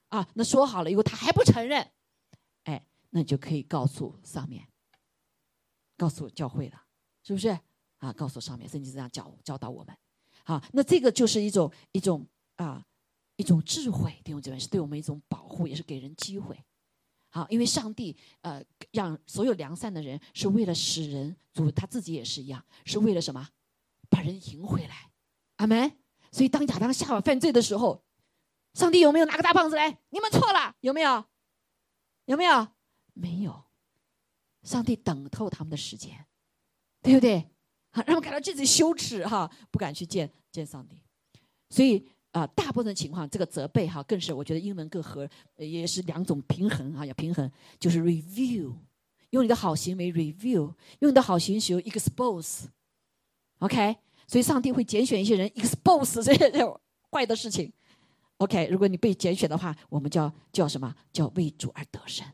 [0.09, 1.87] 啊，那说好了以后他还不承认，
[2.63, 4.67] 哎，那你就可以告诉上面，
[5.95, 6.81] 告诉教会了，
[7.23, 7.57] 是不是？
[7.99, 9.95] 啊，告诉上面，圣经这样教教导我们。
[10.43, 12.25] 好，那这个就是一种一种
[12.55, 12.83] 啊
[13.37, 16.57] 一种智慧，弟兄姐妹是对我们一种保护，也是给人机会。
[17.29, 23.49] 好，因为上帝呃让所有良善的人是为了使人主他自己也是一样，是为了什么？
[24.09, 25.11] 把人赢回来，
[25.57, 25.97] 阿门。
[26.31, 28.05] 所以当亚当夏娃犯罪的时候，
[28.73, 29.99] 上帝有没有拿个大棒子来？
[30.11, 31.25] 你们错了，有没有？
[32.25, 32.69] 有没有？
[33.13, 33.65] 没有。
[34.63, 36.25] 上帝等透他们的时间，
[37.01, 37.49] 对不对？
[37.91, 41.03] 好，让我们感到自己羞耻哈，不敢去见见上帝。
[41.69, 42.07] 所以。
[42.35, 45.25] 啊，大部分情况，这个责备哈，更是我觉得英文更合，
[45.55, 48.73] 也是两种平衡啊，要平衡，就是 review，
[49.29, 53.95] 用你的好行为 review，用你的好行为 expose，OK，
[54.27, 56.51] 所以上帝会拣选一些人 expose 这些
[57.09, 57.71] 坏的事情
[58.39, 60.93] ，OK，如果你被拣选的话，我们叫叫什么？
[61.13, 62.27] 叫为主而得胜，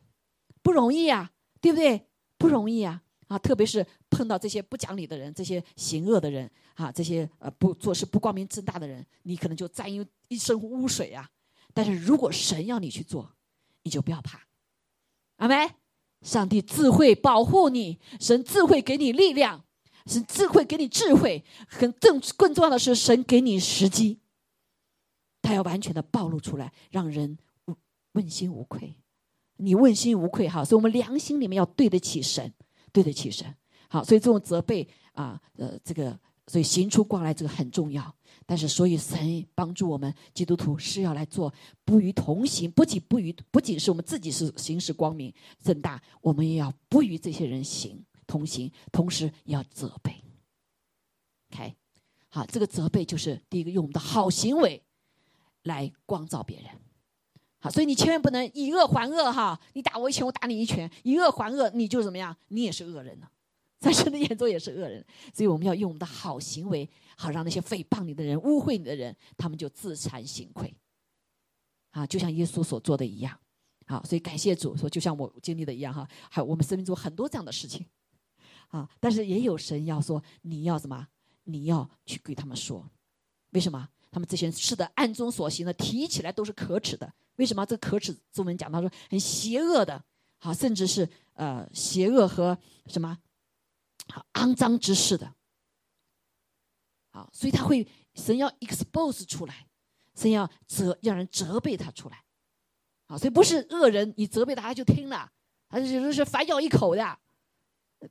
[0.64, 1.32] 不容易呀，
[1.62, 2.08] 对不对？
[2.40, 3.04] 不容易啊。
[3.32, 11.30] 啊，特别是碰到这些不讲理的人，这些行恶的人，啊，这些呃不做事不光明正大的人，你可能就沾一一身污水啊。
[11.74, 13.32] 但是如果神要你去做，
[13.84, 14.42] 你就不要怕。
[15.38, 15.56] 阿妹，
[16.24, 19.64] 上帝智慧保护你，神智慧给你力量，
[20.08, 24.20] 神智慧给你智慧，很更更重要的是，神给你时机，
[25.42, 27.38] 他要完全的暴露出来，让人
[28.12, 28.98] 问心无愧。
[29.56, 32.54] 你问心无愧哈，所以我们良心里面要对得起神。
[32.92, 33.56] 对得起神，
[33.90, 36.18] 好，所以这种责备啊，呃，这个，
[36.48, 38.16] 所以行出光来，这个很重要。
[38.46, 41.54] 但是，所以神帮助我们基督徒是要来做
[41.86, 45.34] 不与同行，不仅不与，不仅是我们自己是行使光明
[45.64, 50.22] 正大，我们也要不与这些人行同行，同时也要责备。
[51.52, 51.76] OK，
[52.30, 54.84] 好，这个责备就是第一个，用我们的好行为
[55.64, 56.66] 来光照别人。
[57.64, 59.60] 好，所以你千万不能以恶还恶哈！
[59.74, 62.36] 你打我一拳，我打你一拳，以恶还恶，你就怎么样？
[62.48, 63.28] 你也是恶人呢，
[63.80, 65.06] 在神的眼中也是恶人。
[65.32, 70.76] 所以我们要用我们的好行为，好让那些诽谤你的人、污秽你的人，他们就自惭形愧。
[71.92, 73.38] 啊，就像耶稣所做的一样。
[73.86, 76.08] 好，所以感谢主，说就像我经历的一样哈。
[76.32, 77.86] 还有我们生命中很多这样的事情，
[78.70, 81.08] 啊，但是也有神要说，你要什么？
[81.44, 82.90] 你要去给他们说，
[83.52, 83.88] 为什么？
[84.12, 87.12] 他们这些人是的，暗中所行的，提起来都是可耻的。
[87.38, 88.16] 为什么这可耻？
[88.32, 90.04] 中文讲到说很邪恶的，
[90.38, 92.58] 好，甚至是呃邪恶和
[92.88, 93.18] 什么
[94.10, 95.34] 好肮脏之事的，
[97.10, 99.66] 好，所以他会神要 expose 出来，
[100.14, 102.24] 神要责让人责备他出来，
[103.08, 105.32] 好，所以不是恶人，你责备他他就听了，
[105.70, 107.20] 他就是反咬一口的，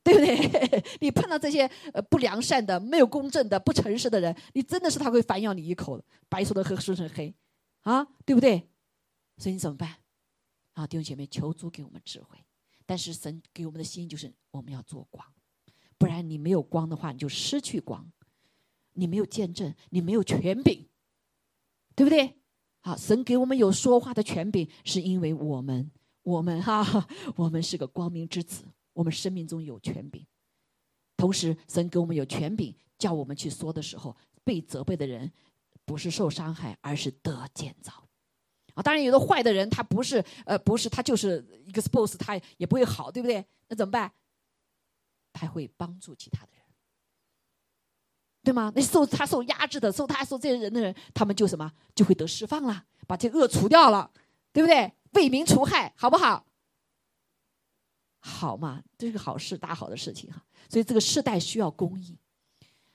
[0.03, 0.85] 对不对？
[1.01, 7.35] 你碰到这些呃不良善的、没有公正的、不诚实的人，你真的是他会反咬你一口，白说的和说成黑，
[7.81, 8.69] 啊，对不对？
[9.39, 9.97] 所以你怎么办？
[10.75, 12.39] 啊，弟兄姐妹，求主给我们智慧。
[12.87, 15.25] 但是神给我们的心就是我们要做光，
[15.97, 18.11] 不然你没有光的话，你就失去光，
[18.95, 20.89] 你没有见证，你没有权柄，
[21.95, 22.37] 对不对？
[22.81, 25.91] 好，神给我们有说话的权柄，是因为我们，
[26.23, 28.65] 我们哈，我们是个光明之子，
[29.01, 30.27] 我们生命中有权柄。
[31.17, 35.33] 同时，神给我们有权柄，叫我们去说的时候，被责备的人
[35.87, 38.07] 不是受伤害，而是得建造。
[38.75, 43.43] 啊，当然，有的坏的人，他不是，呃，不是，他就是一个 suppose，他也不会好，对不对？
[43.69, 44.13] 那怎么办？
[45.33, 46.63] 他会帮助其他的人，
[48.45, 48.71] 对吗？
[48.77, 54.11] 那受他受压制的，受他受这些人的人，他们就什么，就会得释放了，把这恶除掉了，
[54.53, 54.93] 对不对？
[55.13, 56.45] 为民除害，好不好？
[58.21, 60.41] 好嘛，这是个好事，大好的事情哈。
[60.69, 62.17] 所以这个世代需要公义，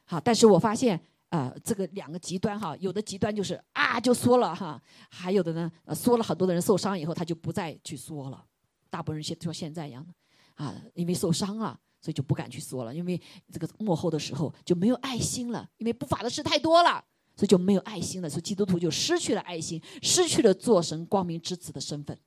[0.05, 0.99] 好，但是我发现。
[1.30, 8.45] 呃，这个两个极端哈，有的极端就是啊就说了哈，还有的呢，呃，说了很多的人受伤以后，他就不再去说了。
[8.89, 10.13] 大部分人现像现在一样的
[10.53, 12.95] 啊，因为受伤了，所以就不敢去说了。
[12.95, 13.19] 因为
[13.51, 17.03] 这个幕后的时候就没有爱心了，因为不法的事太多了，
[17.36, 18.30] 所以就没有爱心了。
[18.30, 22.17] 所以基督徒就失去了爱心，失去了做神光明之子的身份。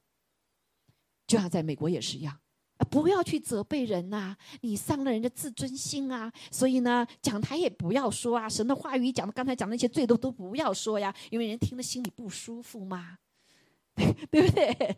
[1.26, 2.38] 就像在美国也是一样。
[2.85, 4.37] 不要去责备人呐！
[4.61, 6.33] 你伤了人的自尊心啊！
[6.51, 8.49] 所以呢，讲台也不要说啊。
[8.49, 13.18] 神的话语讲的，刚才讲那些罪都都不要说呀，因为人听了心里不舒服嘛，
[14.31, 14.97] 对不对？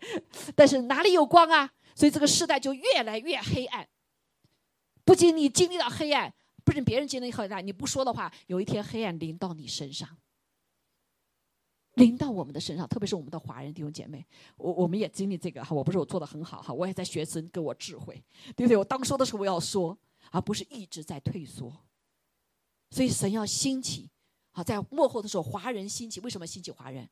[0.55, 1.73] 但是哪里有光啊？
[1.95, 3.89] 所以这个时代就越来越黑暗。
[5.05, 6.33] 不仅你经历了黑暗，
[6.65, 10.09] 不仅别人经历黑暗，你不说的话，有一天黑暗临到你身上。
[12.01, 14.27] 临到我们的身上，特别是我们的华人弟兄姐妹，
[14.57, 15.75] 我我们也经历这个哈。
[15.75, 18.23] 我不是我做的很好哈，我也在学神给我智慧，
[18.57, 18.77] 对不对？
[18.77, 19.97] 我当说的时候我要说，
[20.31, 21.73] 而不是一直在退缩。
[22.91, 24.11] 所以神要兴起，
[24.51, 26.21] 好在幕后的时候，华人兴起。
[26.21, 27.09] 为什么兴起华人？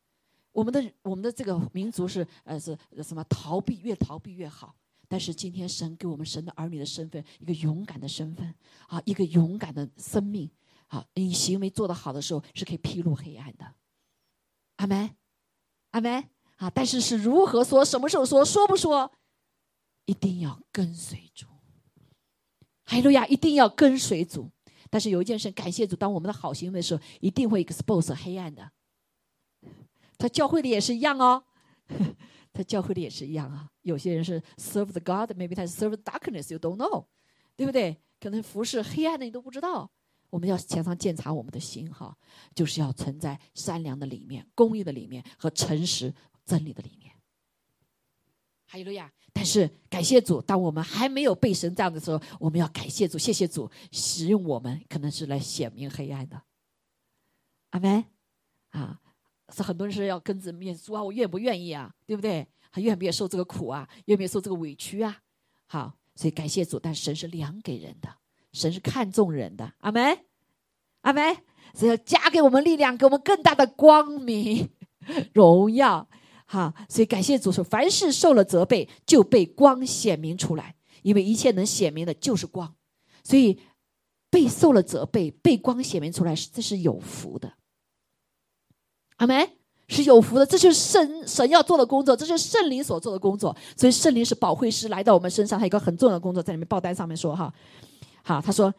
[0.50, 3.22] 我们的我们的这个民族是呃是什么？
[3.24, 4.74] 逃避越逃避越好。
[5.10, 8.54] 但是今天神给我们神的儿女的身份，一个勇敢的身份
[8.88, 10.50] 啊，一个勇敢的生命
[10.88, 13.74] 啊，你行为做得好的时候，是可以披露黑暗的。
[14.78, 15.14] 阿门，
[15.90, 16.68] 阿门啊！
[16.70, 19.12] 但是是如何说，什么时候说，说不说，
[20.06, 21.46] 一定要跟随主。
[22.84, 24.50] 海路亚一定要跟随主。
[24.90, 28.72] 但是有一件事，感谢主，当我们的好行为的时候，一定会 expose 黑暗的。
[30.16, 31.44] 他教会里也是一样哦，
[32.52, 33.68] 他教会里也是一样啊。
[33.82, 37.06] 有些人是 serve the God，maybe 他是 serve the darkness，you don't know，
[37.56, 38.00] 对不对？
[38.20, 39.90] 可能服侍黑暗的你都不知道。
[40.30, 42.16] 我们要常常检查我们的心，哈，
[42.54, 46.14] 就是要存在善良的里面、公益的里面和诚实
[46.44, 47.14] 真理的里面。
[48.66, 56.42] 还有路亚，但是感谢主，当我们还没有被神这样的时候，我们要感谢主，谢谢主使用我们，可能是来显明黑暗的。
[57.70, 58.04] 阿门
[58.68, 59.00] 啊，
[59.54, 61.94] 是很多人是要跟着面主啊，我愿不愿意啊？
[62.04, 62.46] 对不对？
[62.70, 63.88] 还愿不愿意受这个苦啊？
[64.04, 65.22] 愿不愿意受这个委屈啊？
[65.64, 68.17] 好，所以感谢主，但神是量给人的。
[68.52, 70.18] 神是看重人的，阿门，
[71.02, 71.36] 阿门，
[71.74, 74.70] 只要加给我们力量，给我们更大的光明、
[75.34, 76.08] 荣耀，
[76.46, 76.74] 哈。
[76.88, 82.74] 所以感谢主说，凡是受了责备，就被光显明出来，因为一切能显明的就是光。
[83.22, 83.60] 所以
[84.30, 87.52] 被受了责备，被光显明出来，这是有福的，
[89.16, 89.50] 阿门，
[89.88, 90.46] 是有福的。
[90.46, 93.54] 这就是神神要做的工作，这就是圣灵所做的工作。
[93.76, 97.52] 所以圣灵是保惠师来到我们身上，还有一个很重要的工作，在里面报单上面说哈。
[98.28, 98.74] 好，他说：“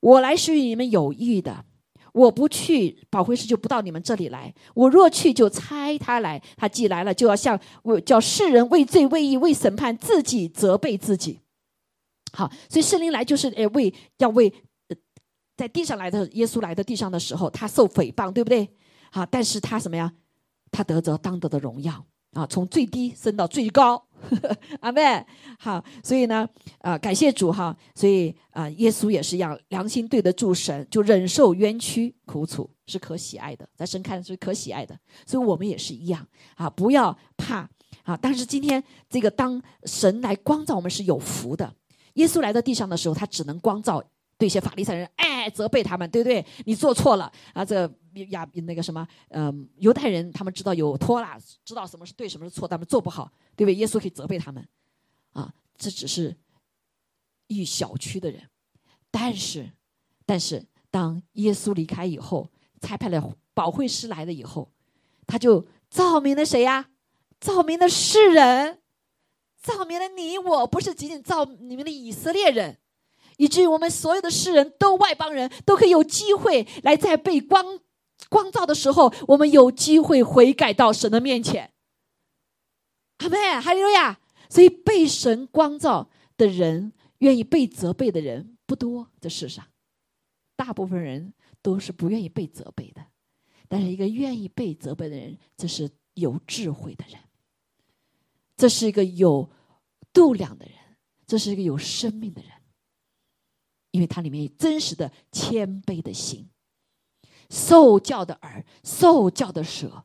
[0.00, 1.64] 我来是与你们有益的，
[2.12, 4.54] 我不去，保惠师就不到你们这里来。
[4.74, 6.38] 我若去，就拆他来。
[6.54, 11.40] 他既来了，就要向为叫世人为罪、为义、为审判，自己责备自己。
[12.34, 14.52] 好，所以圣灵来就是诶，为要为
[14.88, 14.96] 呃
[15.56, 18.68] 在地上来的耶稣来的地上的时候，他受诽谤，对不对？
[19.10, 20.12] 好，但是他什么呀？
[20.70, 24.03] 他得着当得的荣耀啊，从最低升到最高。”
[24.80, 25.24] 阿妹，
[25.58, 26.48] 好，所以呢，
[26.78, 36.26] 啊，感谢主哈，所以啊，耶稣也是一样，良心对得住神，就忍受冤屈苦楚，是可喜爱的，在神看是可喜爱的，所以我们也是一样。
[36.56, 37.68] 啊，不要怕。
[38.02, 38.16] 啊。
[38.20, 41.72] 但是今天这个当神来光照我们是有福的，
[42.14, 44.02] 耶稣来到地上的时候，他只能光照
[44.38, 46.44] 对一些法利赛人，哎，责备他们，对不对？
[46.64, 47.90] 你做错了啊，这。
[48.28, 53.74] 亚那个什么，嗯，犹太人他们知道有托拉，知道什么是对，什么是错，他们做不好，对不对？
[53.74, 54.64] 耶稣可以责备他们，
[55.32, 56.36] 啊，这只是
[57.48, 58.40] 一小区的人，
[59.10, 59.68] 但是，
[60.24, 62.48] 但是当耶稣离开以后，
[62.80, 64.70] 差派了保惠师来了以后，
[65.26, 66.90] 他就照明了谁呀？
[67.40, 68.80] 照明了世人，
[69.60, 72.78] 照明了你我，不是仅仅照你们的以色列人，
[73.36, 77.80] 以至于我们所有的世人都外邦人都可以有机会来在被光。
[78.30, 81.72] 光照的时候，我们有机会悔改到神的面前。
[83.18, 84.18] 阿妹，哈利路亚！
[84.48, 89.08] 所以被神光照的人，愿意被责备的人不多。
[89.20, 89.64] 这世上，
[90.56, 93.04] 大部分人都是不愿意被责备的。
[93.68, 97.18] 但是一个愿意被责备的人，这是有智慧的人，
[98.56, 99.48] 这是一个有
[100.12, 100.74] 度量的人，
[101.26, 102.50] 这是一个有生命的人，
[103.94, 106.44] 因为它里面有真实的谦卑的心，
[107.48, 110.04] 受教的耳，受教的舌，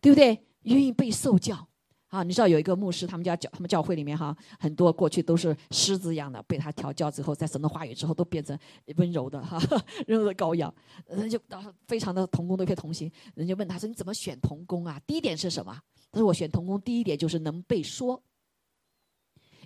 [0.00, 0.44] 对不对？
[0.62, 1.68] 愿意被受教。
[2.08, 8.58] 啊，你知道有一个牧师，他们家教他们教会里面哈，很多过去都是狮子一样的，被他调教之后，在神的话语之后，都变成
[8.96, 9.56] 温柔的哈，
[10.08, 10.74] 温柔的羔羊。
[11.06, 11.40] 人就
[11.86, 13.08] 非常的同工都特别同心。
[13.36, 15.80] 人就问他说：“你怎么选童工啊？”第一点是什么？
[16.10, 18.20] 他说：“我选童工，第一点就是能被说。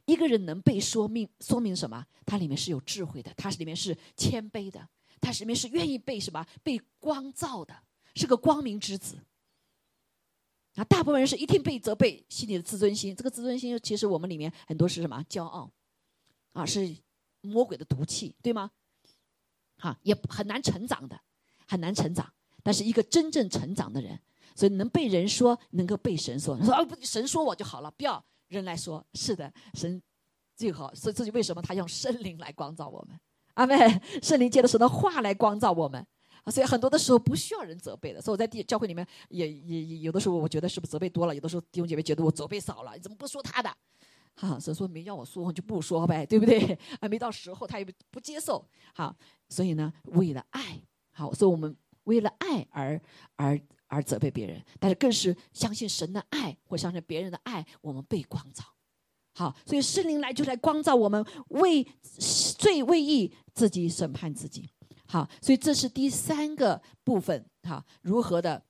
[0.07, 2.05] 一个人能被说明，说明什么？
[2.27, 4.89] 他里面是有智慧的，他是里面是谦卑的，
[5.21, 6.45] 他是里面是愿意被什么？
[6.63, 7.75] 被光照的，
[8.15, 9.19] 是个光明之子。”
[10.75, 15.25] 啊，大部分人是一听被责备，心里的自尊心，这个自尊心其实我们里面很多是什么？
[15.29, 15.71] 骄傲，
[16.53, 16.97] 啊，是
[17.43, 18.73] 魔鬼的毒气，对吗？
[19.79, 21.21] 哈，也很难成长的，
[21.69, 22.33] 很难成长。
[22.63, 24.21] 但是一个真正成长的人，
[24.57, 29.05] 所以能被人说，能够被神说，说啊，不，神说我就好了，不要人来说。
[29.15, 30.03] 是的，神
[30.57, 30.95] 最好。
[30.95, 33.19] 所以这就为什么他用圣灵来光照我们？
[33.55, 33.77] 阿妹，
[34.23, 36.05] 圣灵借的神的话来光照我们。
[36.51, 43.75] 所以很多的时候不需要人责备的，所以我在地教会里面也也有的时候我觉得是不是责备多了，有的时候弟兄姐妹觉得我责备少了，你怎么不说他的？
[44.37, 46.79] 哈，神说没让我说，我就不说呗，对不对？
[47.01, 48.63] 还没到时候，他也不不接受。
[48.95, 49.17] 好，
[49.49, 50.83] 所以呢，为了爱，
[51.13, 53.01] 好，所以我们为了爱而
[53.37, 58.65] 而而责备别人，但是更是相信神的爱或相信别人的爱，我们被光照。
[59.37, 61.85] 好，所以圣灵来就来光照我们，为
[62.57, 64.71] 罪为义，自己审判自己。
[65.07, 68.65] 好，所以这是第三个部分，哈，如何的，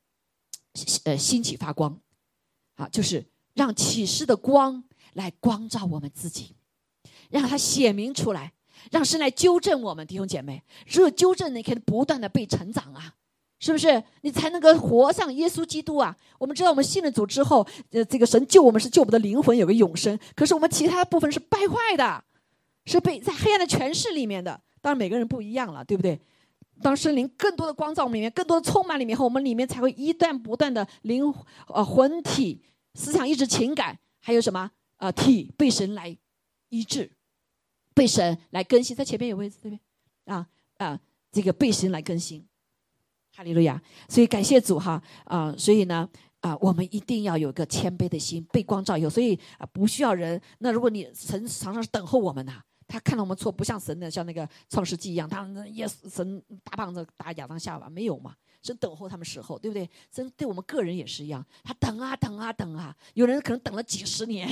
[1.05, 2.01] 呃，兴起发光，
[2.77, 6.57] 好，就是让启示的光来光照我们自己，
[7.31, 8.53] 让它显明出来，
[8.91, 13.15] 让神来纠正我们弟兄姐妹，只有纠正，你可以不断的被成长啊，
[13.65, 14.05] 是不是？
[14.21, 16.15] 你才能够活像耶稣基督啊。
[16.39, 22.23] 我们知道，我们信了主之后，呃，这个神救我们是救我们的灵魂有个永生，可是我们其他部分是败坏的，
[22.85, 24.61] 是被在黑暗的权势里面的。
[24.83, 26.21] 当然，每个人不一样了，对不对？
[26.83, 31.33] 当圣灵更多的光照我们里面，更多的充满里面后，我们里面才会一段不断的灵
[31.69, 32.61] 呃魂体、
[32.93, 36.15] 思想、意志、情感，还有什么呃体被神来
[36.69, 37.11] 医治，
[37.95, 38.95] 被神来更新。
[38.95, 40.35] 在前面有位置对不对？
[40.35, 40.47] 啊
[40.77, 41.01] 啊，
[41.33, 42.47] 这个被神来更新，
[43.35, 43.81] 哈利路亚！
[44.09, 45.55] 所以感谢主哈啊！
[45.59, 46.09] 所以呢
[46.41, 50.41] 啊，我们一定要有个谦卑的心，被光照有，所以啊不需要人。
[50.59, 52.63] 那如果你神常常等候我们呐。
[52.87, 58.35] 他看到我们错，不像神的，像那个创世纪一样，他耶稣神大棒子打亚当下巴，没有嘛？
[58.63, 59.89] 神等候他们时候，对不对？
[60.15, 64.47] 神对我们个人也是一样，他等啊等啊等啊，有人可能等了几十年，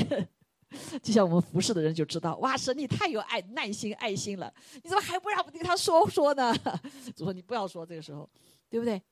[1.02, 4.52] 就像我们服侍的人就知道，哇，神你太有爱、耐心、爱心了，
[4.82, 6.54] 你怎么还不让我对他说说呢？
[7.14, 8.28] 主说你不要说，这个时候，
[8.72, 9.02] 对不对？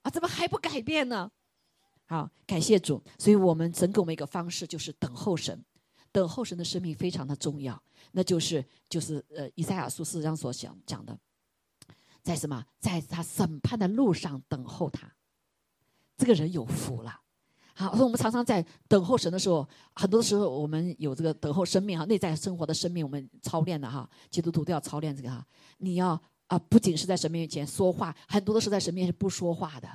[0.00, 1.30] 啊，怎么还不改变呢？
[2.06, 5.62] 好，感谢主，所以我们神给我们一个方式，就是等候神。
[6.12, 7.78] 等候神的生命非常的重要，
[8.12, 11.18] 那就是就是呃，以赛亚书四章所讲讲的，
[12.22, 15.12] 在什么，在他审判的路上等候他，
[16.16, 17.20] 这个人有福了。
[17.74, 25.46] 好，所以我们常常在等候神的时候，很多时候我们有这个等候生命哈，内在生活的生命，我们操练的哈，基督徒都要操练这个哈。
[25.76, 29.88] 你要啊，不仅是在神面前说话，很多的是在神面前不说话的，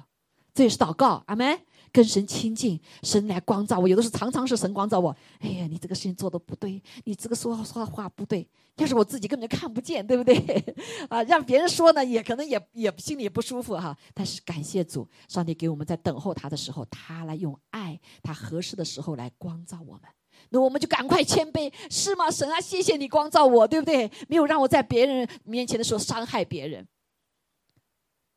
[0.53, 1.59] 这也是祷告，阿门。
[1.93, 3.85] 跟神亲近，神来光照我。
[3.85, 5.13] 有的时候常常是神光照我。
[5.39, 8.47] 哎呀，你这个事情做的不对，你这个说说的话不对。
[8.77, 10.37] 但是我自己根本就看不见，对不对？
[11.09, 13.97] 啊，让别人说呢，也可能也也心里也不舒服哈。
[14.13, 20.03] 但是感谢主，上帝给我们在等候他的时候，他来用爱，他合适的时候来光照我们。
[20.49, 22.29] 那我们就赶快谦卑，是吗？
[22.29, 24.09] 神啊，谢谢你光照我，对不对？
[24.27, 26.87] 没有让我在别人面前的时候伤害别人。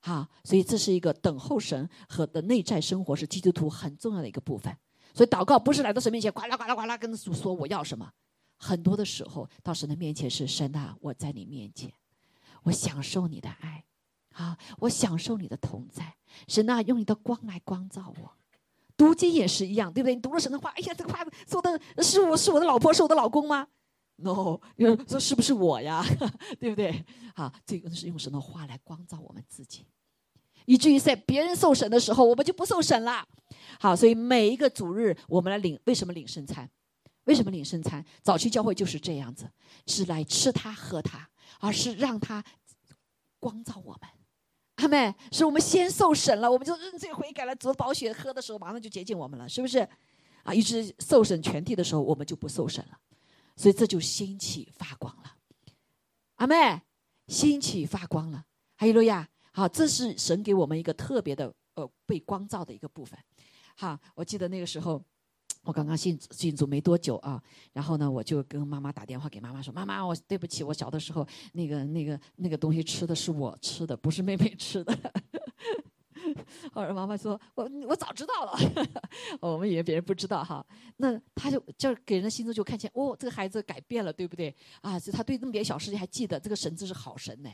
[0.01, 4.77] 好，所以这是一个等候神和的内在生活是基督徒很重要的一个部分。
[5.15, 8.11] 所以祷告不是来到神面前呱啦呱啦呱啦跟主说我要什么，
[8.59, 11.93] 很多的时候到神的面前是神啊，我在你面前，
[12.65, 13.85] 我享受你的爱，
[14.33, 16.15] 啊，我享受你的同在。
[16.49, 18.33] 神啊，用你的光来光照我。
[18.97, 20.14] 读经也是一样，对不对？
[20.14, 23.66] 你读了神的话，哎呀，这个话说的是我是我的老婆，是我的老公吗
[24.16, 24.61] ？No，
[25.09, 26.05] 说是不是我呀？
[26.61, 27.05] 对不对？
[27.34, 29.86] 好，这个是用神的话来光照我们自己。
[30.66, 33.26] 以至于在别人受审的时候，我们就不受审了。
[33.80, 35.78] 好，所以每一个主日，我们来领。
[35.84, 36.70] 为什么领圣餐？
[37.24, 38.05] 为什么领圣餐？
[38.22, 39.51] 早期教会就是这样子，
[39.86, 41.28] 是来吃它喝它，
[41.59, 42.42] 而是让它
[43.38, 44.09] 光照我们。
[44.77, 49.89] 阿妹，是我们先受审了，我们就认罪悔改了，走宝血喝的时候，马上就洁净我们了，是不是？
[50.43, 52.99] 啊，一直受审全体的时候，我们就不受审了。
[53.57, 55.37] 所以这就兴起发光了。
[56.37, 56.83] 阿妹，
[57.29, 58.45] 兴起发光了。
[58.77, 59.29] 哈利路亚！
[59.53, 63.18] 好，这是神给我们一个特别的呃被光照的一个部分。
[63.77, 65.03] 好，我记得那个时候。
[65.65, 67.43] 我刚刚信信主没多久啊，
[67.73, 74.95] 然后呢，我就跟妈妈打电话给妈妈说：“妈妈，我对不起，我小的时候那个那个那个东西吃的是我吃的，不是妹妹吃的。
[76.73, 78.53] ”后来妈妈说：“我我早知道了。
[79.41, 80.65] ”我们以为别人不知道哈，
[80.99, 84.99] 那他就就给人的心中就看见哦，这个孩子改变了，对不对啊？
[85.01, 87.51] 就他对那么点小事情还记得，这个神字是好神呢，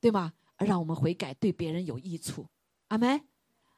[0.00, 0.32] 对吗？
[0.58, 2.46] 让我们悔改，对别人有益处。
[2.88, 3.20] 阿门。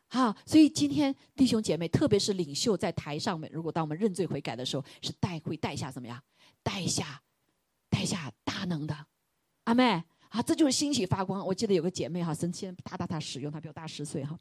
[0.09, 6.23] 好，所以今天弟兄姐妹，特别是领袖在台上面，如果当我们认罪悔改的时候，是带会带下怎么样？
[6.63, 7.21] 带下，
[7.91, 9.07] 带下大能的，
[9.65, 11.45] 阿妹啊，这就是欣喜发光。
[11.45, 14.39] 我记得有个姐妹哈，神仙大大大使用，她比我大十岁哈，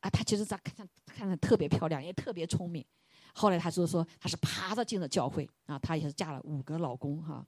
[0.00, 2.84] 啊，她其实在看看着特别漂亮，也特别聪明。
[3.32, 7.46] 后来她就说，她是爬着进了教会啊，她也是嫁了五个老公哈，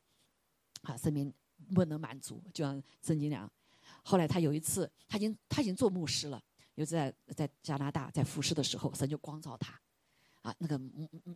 [0.83, 1.33] 啊，生命
[1.75, 3.51] 不能满足，就像曾经那样。
[4.03, 6.43] 后来她有一次，她已经她已经做牧师了。
[6.83, 9.81] 又在在加拿大在服侍的时候，神就光照他，
[10.43, 10.81] 啊，那个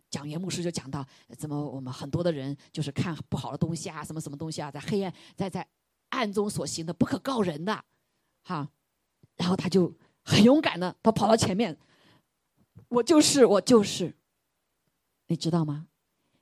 [0.09, 1.05] 讲员牧师就讲到，
[1.37, 5.65] 怎么我们很多的人就是看不好的东西啊，什么什么东西啊，在黑暗在在
[6.09, 7.83] 暗中所行的不可告人的，
[8.43, 8.69] 哈，
[9.35, 9.93] 然后他就
[10.23, 11.77] 很勇敢的，他跑到前面，
[12.89, 14.13] 我就是我就是，
[15.27, 15.87] 你知道吗？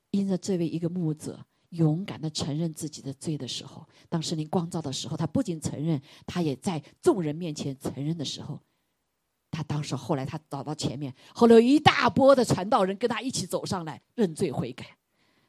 [0.10, 8.60] 因着这位一个牧者勇敢的承认自己的罪的时候，当时你光照的时候，他不仅承认，他也在众人面前承认的时候。
[9.56, 14.97] 他当时后来他走到前面，后来有一大波的传道人跟他一起走上来认罪悔改，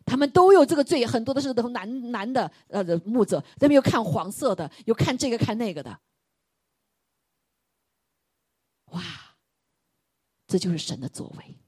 [0.05, 5.99] 他们都有这个罪，很多的是都男男的呃牧者，他们又看黄色的，又看这个看那个的，
[8.93, 9.03] 哇，
[10.47, 11.59] 这就是神的作为，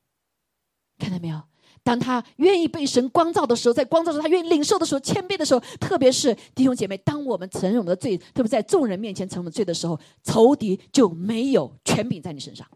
[0.97, 1.43] 看到没有？
[1.89, 12.68] 当他愿意被神光照的时候，在光照时，他愿意领受的时候，谦卑的时候，特别是弟兄姐妹，当我们承认我们的罪，特别在众人面前承认罪的时候，仇敌就没有权柄在你身上。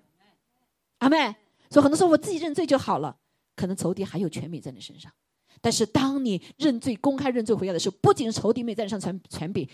[1.01, 1.37] 阿妹，
[1.69, 3.15] 所以很多时候我自己认罪就好了，
[3.55, 5.13] 可能仇敌还有权柄在你身上。
[5.61, 9.69] 但是当你认罪、公开认罪回来的时候，不仅仇敌没在你上权权柄，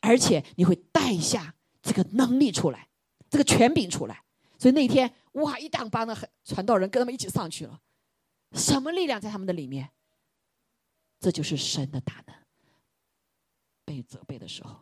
[0.00, 2.86] 而且你会带下这个能力出来，
[3.28, 4.22] 这个权柄出来。
[4.56, 7.80] 所以那一天哇，一大帮的传道人跟他们一起上去了。
[8.56, 9.90] 什么力量在他们的里面？
[11.20, 12.34] 这就是神的大能。
[13.84, 14.76] 被责备的时候，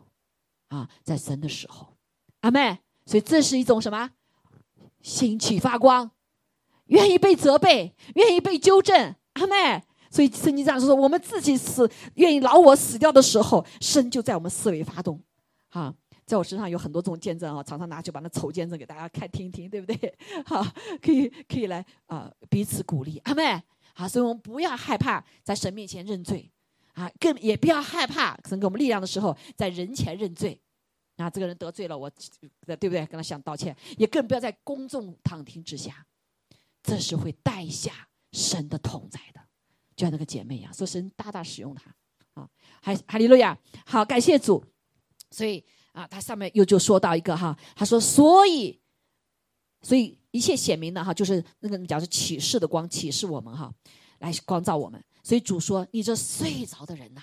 [0.69, 1.95] 啊，在神的时候，
[2.41, 4.13] 阿妹，所以这是一种什么？
[5.03, 6.11] 兴起发光，
[6.87, 9.85] 愿意被责备，愿意被纠正，阿妹。
[10.11, 15.23] 所以圣经这样说：我们自己死，愿意老我死掉的时候，神就在我们思维发动。
[15.69, 15.95] 哈，
[16.27, 20.15] 在我身上有很多这种见证啊，常常拿去把那丑见证给大家看听听，对不对？
[20.47, 20.65] 好，
[21.03, 23.63] 可以可以来啊，彼此鼓励，阿妹。
[23.97, 26.51] 好，所以我们不要害怕在神面前认罪，
[26.95, 30.61] 啊，更也不要害怕神给我们力量的时候在人前认罪，
[31.17, 33.07] 啊，这个人得罪了我，对不对？
[33.07, 36.05] 跟他想道歉，也更不要在公众躺听之下，
[36.83, 39.41] 这是会带下神的同在的，
[39.95, 41.95] 就像那个姐妹一样，说神大大使用他，
[42.33, 42.51] 啊，
[42.83, 43.57] 还哈利路亚，
[43.87, 44.65] 好，感谢主，
[45.31, 45.65] 所以
[45.95, 48.79] 啊，他上面又就说到一个哈，他说，所以，
[49.81, 50.19] 所以。
[50.35, 53.73] 一切显明的哈，就是那个讲是启示的光，启示我们哈，
[54.19, 55.01] 来光照我们。
[55.23, 57.23] 所以主说：“你这睡着的人呐，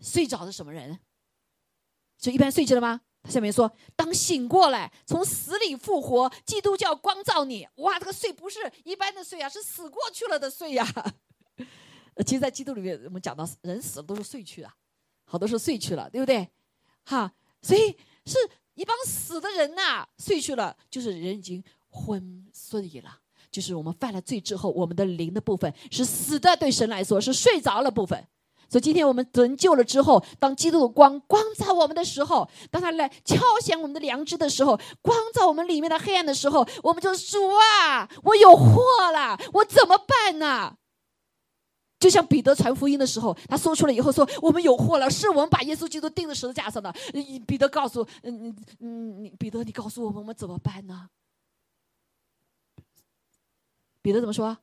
[0.00, 0.98] 睡着的什么人？
[2.18, 10.86] 就一般睡去了吗？”他下面说：“当醒过来，从死里复活，基督教光照你。”哇，这个睡不是一般的睡啊，是死过去了的睡呀。
[12.26, 14.70] 其实，在基督里面，我们讲到人死了都是睡去了，
[15.24, 16.50] 好多是睡去了，对不对？
[17.04, 17.32] 哈，
[17.62, 17.96] 所以
[18.26, 18.36] 是
[18.74, 21.62] 一帮死的人呐，睡去了，就是人已经。
[21.92, 23.10] 昏睡了，
[23.50, 28.28] 就是我们犯了罪之后，我们的灵的部分是死的，对神来说是睡着了部分。
[28.68, 40.76] 所以今天我们得救了之后，当基督的光光照我们的时候，当他来敲响我们的良知的时候，光照我们里面的黑暗的时候，我们就说啊，我有祸了，我怎么办呢？
[42.00, 46.90] 就像彼得传福音的时候，他说出来以后说，我们有祸了，是我们把耶稣基督钉在十字架上的。
[47.46, 51.10] 彼得告诉，嗯嗯嗯，彼得，你告诉我们，我们怎么办呢？
[54.00, 54.56] 彼得怎么说？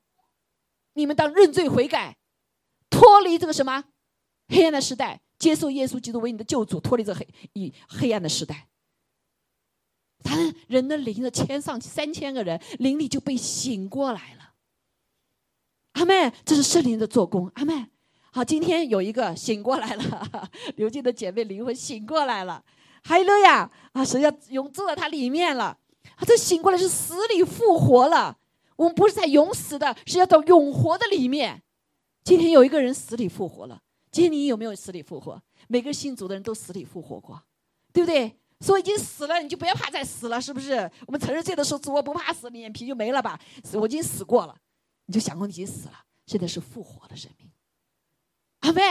[0.93, 2.17] 你们当认罪悔改，
[2.89, 3.83] 脱离这个什么
[4.47, 8.67] 黑暗的时代，接受耶稣基督为你的救主，脱离这黑以黑暗的时代。
[10.23, 10.35] 他
[10.67, 14.47] 人的灵的千上三千个人灵力就被醒过来了。
[15.98, 17.52] 阿妹，这是圣灵的做工。
[17.56, 17.88] 阿妹，
[18.32, 22.64] 好，今天有一个醒过来了， 刘静的姐妹灵魂醒过来了。
[23.04, 25.76] 还有呀，啊，神要永住在他里面了。
[26.16, 28.38] 啊这醒过来是死里复活了。
[28.76, 31.64] 我们不是在永死的，是要到永活的里面。
[32.24, 33.82] 今天有一个人死里复活了，
[34.12, 35.41] 今天你有没有死里复活？
[35.68, 37.41] 每个信主的人都死里复活过，
[37.91, 38.38] 对不对？
[38.62, 40.89] 说已经死了，你就不要怕再死了，是不是？
[41.08, 43.39] 我们承认罪的时候，主我不怕死，脸皮就没了吧？
[43.74, 44.56] 我已经死过了，
[45.08, 47.49] 你就想过你已经死了，现在是复活的生命。
[48.60, 48.82] 阿妹，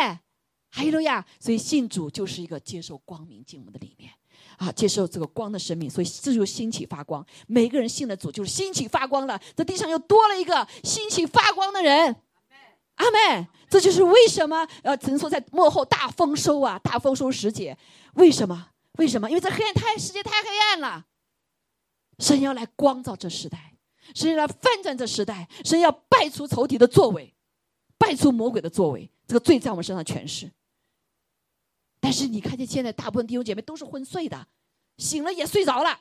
[0.71, 1.25] 哈利路亚！
[1.39, 4.11] 所以信主就是一个接受光明进我们的里面，
[4.57, 5.89] 啊，接受这个光的生命。
[5.89, 7.25] 所以这就兴起发光。
[7.47, 12.17] 每个人信的主就是兴起发光了，这地上又多了一个兴起发光的人。
[12.95, 17.77] 阿妹，这就是为什么呃，曾说在幕后大丰收啊，大丰收时节，
[18.15, 18.71] 为什么？
[18.93, 19.29] 为什么？
[19.29, 21.05] 因为这黑暗太世界太黑暗了，
[22.19, 23.76] 神要来光照这时代，
[24.15, 27.35] 神要来翻转这时代，神要败除仇敌的作为，
[27.99, 29.11] 败除魔鬼的作为。
[29.27, 30.51] 这个罪在我们身上全是。
[31.99, 34.47] 但是你看见现在大部分弟兄姐妹都是昏睡的，
[34.99, 36.01] 醒了也睡着了，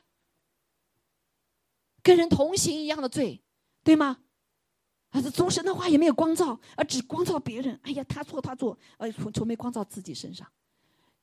[2.04, 3.42] 跟人同行一样的罪，
[3.84, 4.20] 对吗？
[5.10, 7.80] 啊，这诸神的话也没有光照，而只光照别人。
[7.84, 10.46] 哎呀，他错他错，啊，从从没光照自己身上。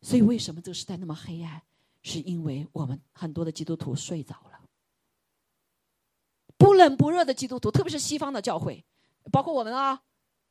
[0.01, 1.63] 所以为什么这个时代那么黑暗？
[2.03, 4.52] 是因为我们很多的基督徒睡着了，
[6.63, 8.85] 不冷不热的基督徒，特别是西方的教会，
[9.33, 10.01] 包括我们啊。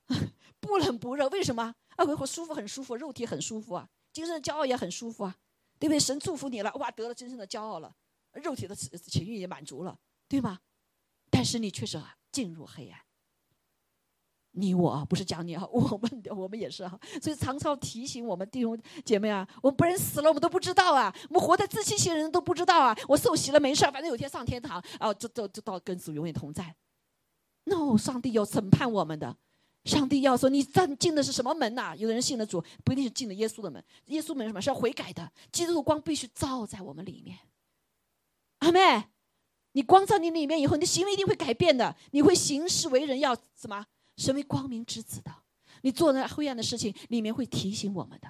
[0.59, 1.73] 不冷不热，为什么？
[1.95, 5.35] 啊，我舒服，很舒服，肉体很舒服啊，精神的骄傲也很舒服啊，
[5.79, 5.99] 对不对？
[5.99, 7.95] 神祝福你了，哇，得了真正的骄傲了，
[8.33, 9.97] 肉体的情欲也满足了，
[10.27, 10.59] 对吗？
[11.29, 11.97] 但是你确实
[12.29, 12.99] 进入黑暗。
[14.53, 26.75] 你我不是讲你啊， 我们我们也是啊，所以常常提醒我们弟兄姐妹啊，我们不然死了，我们都不知道啊，我们活在自欺欺人都不知道啊，我受洗了没事反正有天上天堂啊，就就就到跟主永远同在。
[27.65, 29.37] no，上帝要审判我们的。
[29.85, 31.95] 上帝要说你进进的是什么门呐？
[31.95, 33.83] 有的人信了主，不一定是进了耶稣的门。
[34.07, 35.31] 耶稣门什么是要悔改的？
[35.51, 37.39] 基督的光必须照在我们里面。
[38.59, 39.05] 阿妹，
[39.71, 41.95] 你光照你里面以后，你的行为一定会改变的。
[42.11, 43.85] 你会行事为人要什么？
[44.17, 45.31] 身为光明之子的。
[45.81, 48.27] 你做那黑暗的事情，里面会提醒我们的。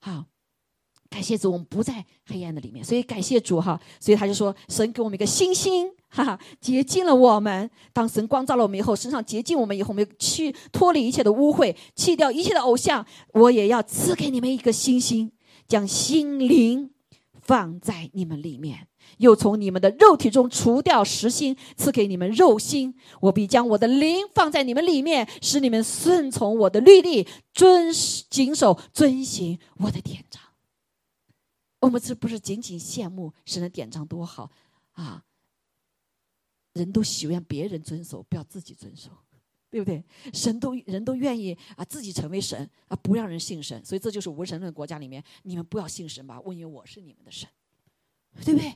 [0.00, 0.26] 好。
[1.10, 3.80] 感谢主，我们不在黑暗的里面，所以感谢主哈。
[3.98, 7.68] 所以他就说，神给我们一个星星， 哈哈，洁净了我们。
[7.94, 13.04] 当神光照了我们以后，身上洁净我们以后，我们去脱离一切的污秽，弃掉一切的偶像。
[13.32, 15.32] 我也要赐给你们一个星星，
[15.66, 16.90] 将心灵
[17.48, 22.94] 放在你们里面，又从你们的肉体中除掉实心，赐给你们肉心。
[23.22, 27.90] 我必将我的灵放在你们里面，使你们顺从我的律例，遵
[28.28, 30.42] 谨守遵行我的典章。
[31.80, 34.50] 我们这不是仅仅羡慕神的典章多好
[34.92, 35.24] 啊？
[36.74, 39.08] 人都喜欢别人遵守，不要自己遵守，
[39.70, 40.02] 对不对？
[40.32, 43.84] 神都人都愿意啊，自己成为神啊，不让人信神。
[43.84, 47.48] 所以这就是无神论国家里面，你们不要信神吧，因为我是你们的神，
[48.44, 48.72] 对不对？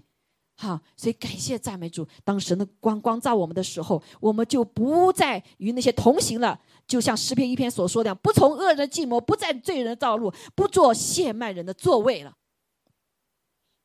[0.55, 2.06] 好，所以感谢赞美主。
[2.23, 6.60] 当神的光光照我们的时候，我们就不再与那些同行了。
[6.86, 12.36] 就像诗篇一篇所说的，不从恶人计谋，不在罪人的道路，不做亵慢人的座位了。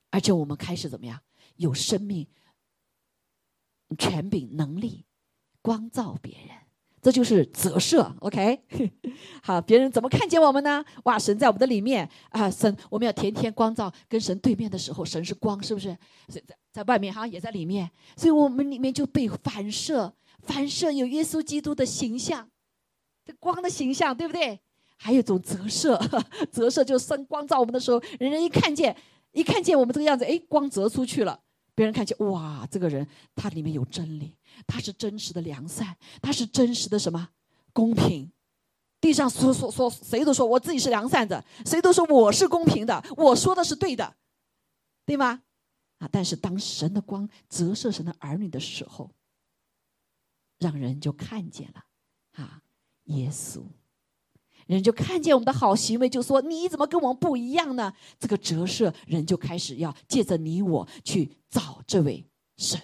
[0.09, 1.19] 而且我们开始怎么样？
[1.55, 2.27] 有生命、
[3.97, 5.05] 权柄、能力，
[5.61, 6.56] 光照别人，
[7.01, 8.11] 这就是折射。
[8.19, 8.59] OK，
[9.43, 10.83] 好，别人怎么看见我们呢？
[11.03, 12.49] 哇，神在我们的里面啊！
[12.49, 15.95] 神，我们要天天光照，跟神对面的时候，神是光，是不是？
[16.27, 16.41] 在
[16.71, 20.13] 在外面哈，也在里面，所以我们里面就被反射，
[20.43, 22.49] 反射有耶稣基督的形象，
[23.25, 24.59] 这光的形象，对不对？
[24.97, 25.99] 还有一种折射，
[26.51, 28.95] 折射就是神光照我们的时候，人人一看见。
[29.33, 31.39] 一看见我们这个样子，哎，光折出去了，
[31.77, 34.35] 别人看见，哇，这个人他里面有真理，
[34.65, 37.29] 他是真实的良善，他是真实的什么
[37.71, 38.31] 公平？
[38.99, 44.15] 地上说说说，谁都说我自己是良善的，谁都说我是公平的，我说的是对的，
[45.05, 45.43] 对吗？
[45.99, 49.11] 啊，但是当神的光折射神的儿女的时候，
[50.57, 51.85] 让人就看见了
[52.43, 52.63] 啊，
[53.03, 53.61] 耶稣。
[54.67, 57.91] 人就看见我们的好行为，就说你怎么跟我们不一样呢？
[58.19, 62.25] 这个折射，人就开始要借着你我去找这位
[62.57, 62.79] 神。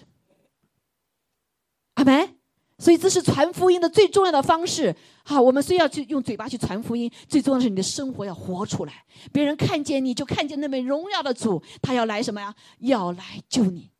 [1.94, 2.36] 阿门。
[2.76, 4.94] 所以这是传福音的最重要的方式。
[5.24, 9.04] 好，我们虽要去用嘴巴去传福音，最重要的是你的生活要活出来。
[9.32, 12.52] 别人看见你就看见那位荣耀的主，他要来什么呀？
[12.80, 13.92] 要来救你，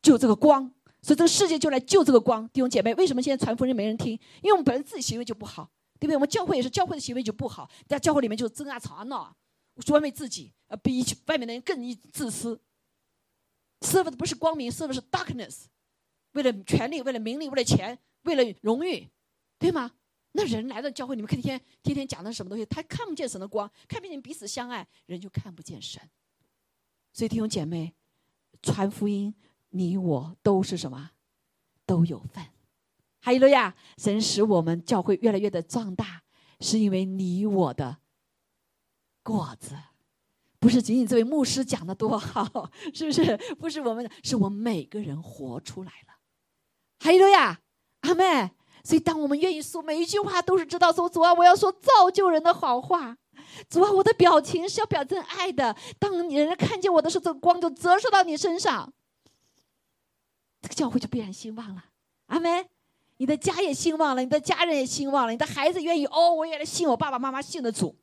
[0.00, 0.72] 救这个光。
[1.02, 2.48] 所以这个世界就来救这个光。
[2.48, 4.12] 弟兄姐妹，为什么现在传福音没人听？
[4.40, 5.68] 因为我们本身自己行为就不好。
[5.98, 6.16] 对不对？
[6.16, 9.36] 我们教会也是，教会的行为就不好，在教会里面就是争啊、吵啊、闹啊，
[9.84, 12.60] 专为自己，呃，比外面的人更自私。
[13.80, 15.64] serve 的不是光明，serve 是 darkness，
[16.32, 19.08] 为了权力，为了名利，为了钱，为了荣誉，
[19.58, 19.92] 对吗？
[20.32, 22.64] 那人来到教会，你们天天天天讲的什么东西？
[22.66, 26.00] 他看不见神的光，看不见彼此相爱，人就看不见神。
[27.12, 27.94] 所以弟兄姐妹，
[28.62, 29.34] 传福音，
[29.70, 31.10] 你我都是什么？
[31.86, 32.44] 都有份。
[33.20, 33.74] 哈利路亚！
[33.96, 36.22] 神使我们教会越来越的壮大，
[36.60, 37.98] 是因为你我的
[39.22, 39.76] 果子，
[40.58, 43.36] 不是仅仅这位牧师讲的多好， 是不是？
[43.58, 46.14] 不是我们，是我们每个人活出来了。
[47.00, 47.60] 哈利路亚，
[48.00, 48.52] 阿妹。
[48.84, 53.18] 所以，当我们愿意说每一句话都是知道说主啊，我要说造就人的好话，
[53.68, 55.76] 主啊，我的表情是要表真爱的。
[55.98, 58.90] 当你人看见我的时候，这个光就折射到你身上，
[60.62, 61.84] 这个教会就必然兴旺了。
[62.26, 62.70] 阿妹。
[63.18, 67.94] 你的家也兴旺了，你的家人也兴旺了，你的孩子愿意哦，我也来信我爸爸妈妈信的主，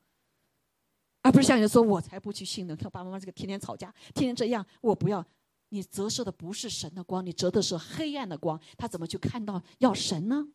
[1.22, 2.76] 而不是像你说，我才不去信呢。
[2.76, 5.26] 看爸爸妈妈这个天天吵架，天天这样，我不要。
[5.70, 10.48] 你折射的不是神的光，你折的是黑暗的光，他怎么去看到要神呢？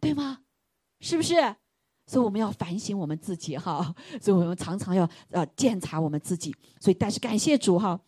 [0.00, 0.40] 对吗？
[1.00, 1.34] 是不是？
[2.06, 6.54] 所以我们要反省我们自己哈，所以我们常常要呃检查我们自己。
[6.80, 7.98] 所以，但是感谢主哈，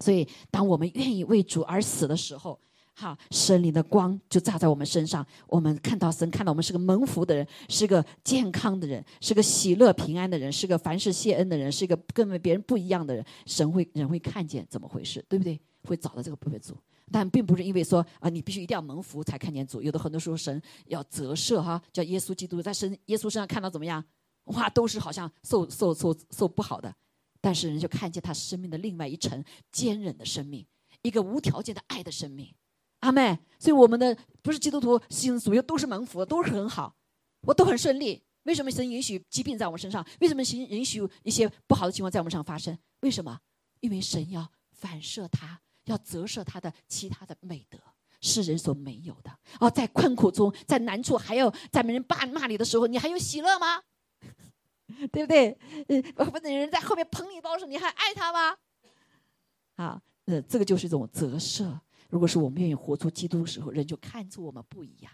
[0.00, 2.58] 所以当我们愿意为主而死的时候。
[2.94, 5.26] 好，神灵的光就照在我们身上。
[5.46, 13.24] 我们看到神，看到我们是个蒙福的人，是个健康的人，是个喜乐平安的人，是个凡事谢恩的人，是一个跟别人不一样的人。
[13.46, 15.58] 神会人会看见怎么回事，对不对？
[15.84, 16.76] 会找到这个部分组，
[17.10, 19.82] 但并不是因为说啊，你必须一定要蒙福才看见主。
[19.82, 24.04] 有的很多时候神要折射哈，叫耶稣基督在身耶稣身上看到怎么样？
[24.44, 26.94] 哇，都是好像受受受受不好的，
[27.40, 29.42] 但是人就看见他生命的另外一层
[29.72, 30.64] 坚韧的生命，
[31.00, 32.52] 一个无条件的爱的生命。
[33.02, 36.94] 阿妹，所以我们的不是基督徒，信主又都是蒙福，都是很好，
[37.42, 38.22] 我都很顺利。
[38.44, 40.06] 为什么神允许疾病在我们身上？
[40.20, 42.76] 为什么神允许一些不好的情况在我们身上发生？
[43.00, 43.38] 为什么？
[43.80, 47.78] 因为神要反射他，要折射他的其他的美德，
[48.20, 49.30] 是人所没有的。
[49.58, 53.82] 哦，在困苦中，在难处，还有在没人骂骂你的时候，你还有喜乐吗？
[55.10, 55.58] 对不对？
[55.88, 58.56] 呃，不人在后面捧你包时，你还爱他吗？
[59.74, 61.80] 啊，呃，这个就是一种折射。
[62.12, 65.10] 如果是我们愿意活出基督的时候，人就看出我们不一样。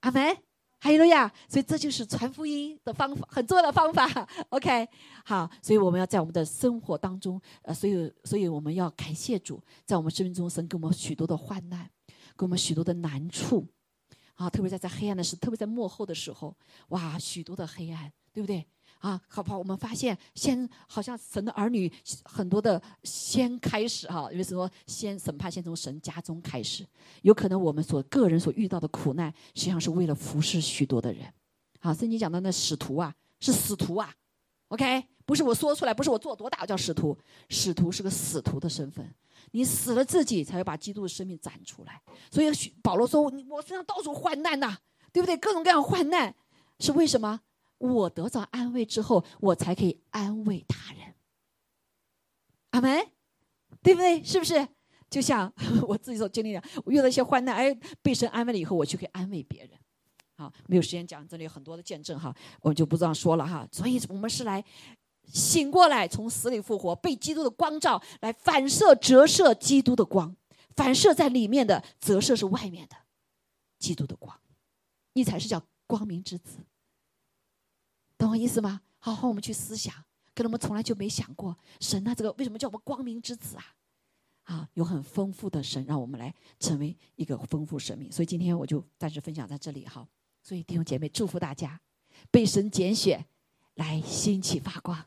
[0.00, 0.34] 阿门，
[0.80, 1.30] 哈利路亚。
[1.50, 4.26] 所以这就是传福音的方法，很重要的方法。
[4.48, 4.88] OK，
[5.26, 11.90] 好，所以我们要在我们的生活当中，呃，所以，所以我们要感谢主，在我们生命中，神给我们许多的患难，
[12.38, 13.68] 给我们许多的难处，
[14.36, 16.56] 啊，特别在在黑暗的时，特别在幕后的时候，
[16.88, 18.66] 哇，许多的黑暗，对不对？
[18.98, 19.58] 啊，好不好？
[19.58, 21.90] 我们发现，先好像神的儿女
[22.24, 26.86] 很多的先开始哈，因为说先审判先从神家中开始，
[27.22, 31.32] 有可能我们所个人所遇到的苦难，实际上是为了服侍许多的人。
[31.80, 34.12] 好，圣经讲的那使徒啊，是使徒啊
[34.68, 37.16] ，OK，不是我说出来，不是我做多大我叫使徒，
[37.48, 39.14] 使徒是个使徒的身份，
[39.52, 42.02] 你死了自己，才会把基督的生命展出来。
[42.32, 42.50] 所以
[42.82, 44.76] 保罗说，我身上到处患难呐，
[45.12, 45.36] 对不对？
[45.36, 46.34] 各种各样患难，
[46.80, 47.40] 是为什么？
[47.78, 51.14] 我得到安慰之后，我才可以安慰他人。
[52.70, 53.10] 阿门，
[53.82, 54.22] 对不对？
[54.22, 54.68] 是不是？
[55.08, 55.50] 就像
[55.88, 59.70] 我自己所经历的，我遇到一些患难，哎，被神安慰了以后，我就可以安慰别人。
[60.36, 63.66] 好，没有时间讲，这里有很多的见证哈，我们就不这样说了哈。
[63.72, 64.62] 所以我们是来
[65.24, 70.36] 醒过来，从死里复活，被基督的光照，来反射、折射基督的光，
[70.76, 72.96] 反射在里面的，折射是外面的
[73.78, 74.38] 基督的光，
[75.14, 76.58] 你才是叫光明之子。
[78.18, 78.80] 懂我意思吗？
[78.98, 79.94] 好好，我们去思想，
[80.34, 83.64] 可能我们从来就没想过，神啊，这个为什么叫我们光明之子啊？
[84.42, 88.10] 啊，有很丰富的神，让我们来成为一个丰富生命。
[88.10, 90.06] 所以今天我就暂时分享在这里哈。
[90.42, 91.80] 所以弟兄姐妹，祝福大家
[92.30, 93.24] 被神拣选
[93.74, 94.98] 来兴起发光。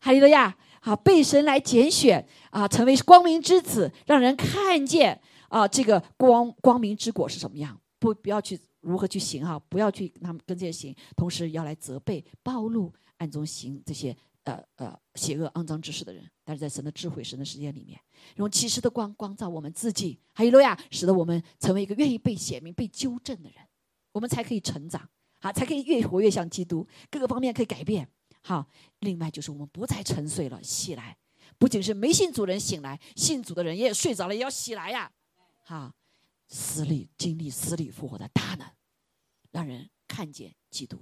[0.00, 0.54] 哈利路亚！
[0.82, 5.18] 好，被神来拣选啊，成为光明之子，让人看见
[5.48, 7.80] 啊，这个光光明之果是什么样？
[7.98, 8.60] 不，不要去。
[8.84, 9.58] 如何去行哈？
[9.68, 16.30] 不要去他们跟这些行，同时要来责备、暴露暗中行这些呃呃邪恶、肮脏之事的人。
[16.44, 17.98] 但是在神的智慧、神的时间里面，
[18.36, 23.58] 用启示的光光照我们自己，还有路亚，使得我们成为一个愿意被显明、被纠正的人，
[24.12, 25.08] 我们才可以成长，
[25.40, 28.06] 好，才可以越活越像基督，各个方面可以改变。
[28.42, 28.68] 好，
[29.00, 31.16] 另外就是我们不再沉睡了，起来，
[31.56, 35.10] 不仅是没信主人醒来，信主的人也睡着了，也要起来呀。
[35.62, 35.90] 好。
[36.48, 38.66] 死里经历死里复活的大能，
[39.50, 40.98] 让人看见基督，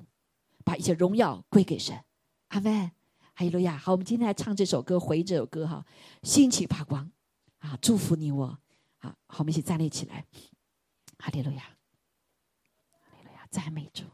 [0.64, 2.04] 把一切荣耀归给神。
[2.48, 2.92] 阿门。
[3.34, 3.78] 哈利路亚。
[3.78, 5.86] 好，我们今天来唱这首歌，回忆这首歌哈，
[6.22, 7.10] 兴起发光
[7.60, 7.78] 啊！
[7.80, 8.58] 祝福你我。
[8.98, 10.26] 好，好，我们一起站立起来。
[11.18, 11.62] 哈利路亚，
[12.90, 14.04] 哈利路亚，赞美主。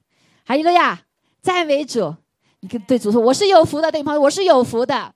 [0.44, 1.04] 哈利路亚，
[1.42, 2.14] 赞美主。
[2.60, 5.14] 你跟对主说：“我是有福的。”对朋友，我是有福的。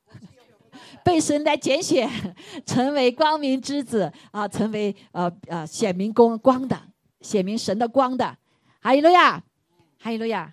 [1.05, 2.09] 被神来拣选，
[2.65, 6.81] 成为光明之子啊，成为呃呃显明光光的，
[7.21, 8.37] 显明神的光的，
[8.81, 9.43] 哈利路亚，
[9.99, 10.53] 哈利路亚。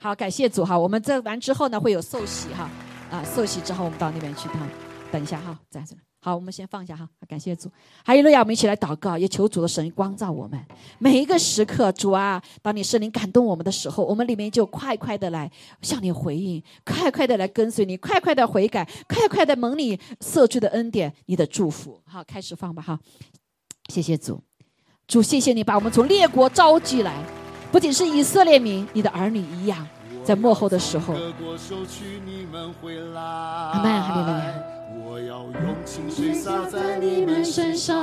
[0.00, 0.78] 好，感谢主哈。
[0.78, 2.70] 我们这完之后呢，会有寿喜哈，
[3.10, 4.60] 啊，寿喜之后我们到那边去哈。
[5.10, 5.96] 等一下哈，在这。
[6.20, 7.70] 好，我们先放下哈，感谢主。
[8.04, 10.60] 还有路亚，我们一起来祷告，也求主的神光照我们
[10.98, 11.92] 每一个时刻。
[11.92, 15.48] 主啊，当你圣灵感动我们的时候，我们里面就快快的来
[15.80, 22.00] 向你回应，快快的来跟随你，快快的悔改，快快的蒙你赦罪的恩典，你的祝福。
[22.04, 22.98] 好，开始放吧哈。
[23.88, 24.42] 谢谢主，
[25.06, 27.14] 主谢谢你把我们从列国召集来，
[27.70, 29.86] 不仅是以色列民，你的儿女一样，
[30.24, 31.14] 在幕后的时候。
[31.14, 31.20] 阿
[33.80, 34.77] 门，哈利路亚。
[35.10, 37.96] 我要用清水洒在你们身上，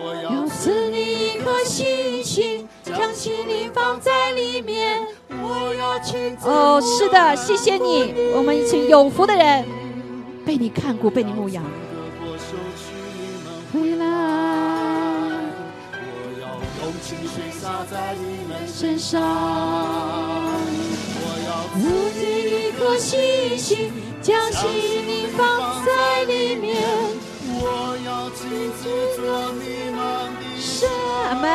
[0.00, 5.06] 我要赐你一颗心情，将心灵放在里面。
[5.28, 9.66] 我要去哦，是的，谢谢你，我们一群有福的人，
[10.46, 11.62] 被你看顾，被你牧养。
[13.74, 14.06] 回来，
[15.92, 16.00] 我
[16.40, 16.48] 要
[16.80, 19.20] 用清水洒在你们身上，
[21.20, 21.84] 我要赐
[22.16, 23.92] 你一颗心情。
[24.26, 25.46] 将心灵放
[25.86, 26.82] 在里面，
[27.60, 28.82] 我要亲自
[29.14, 30.88] 做你们的神。
[31.28, 31.46] 阿门。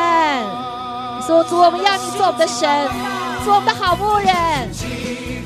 [1.27, 2.88] 说主，我们要你做我们的神，
[3.43, 4.26] 做我们的好牧人。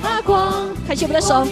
[0.03, 1.43] 发光，感谢我们的手。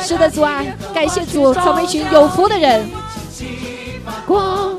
[0.00, 0.62] 是的，主啊，
[0.94, 2.88] 感谢主，成为一群有福的人。
[4.28, 4.76] 光，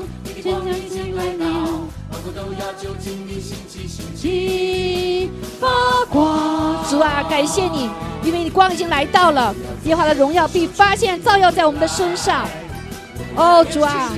[5.60, 5.68] 发
[6.10, 7.90] 光，主啊，感谢你。
[8.22, 9.54] 因为你光已经来到了，
[9.84, 12.46] 耶和华的荣耀必发现照耀在我们的身上。
[13.36, 14.10] 哦，主啊！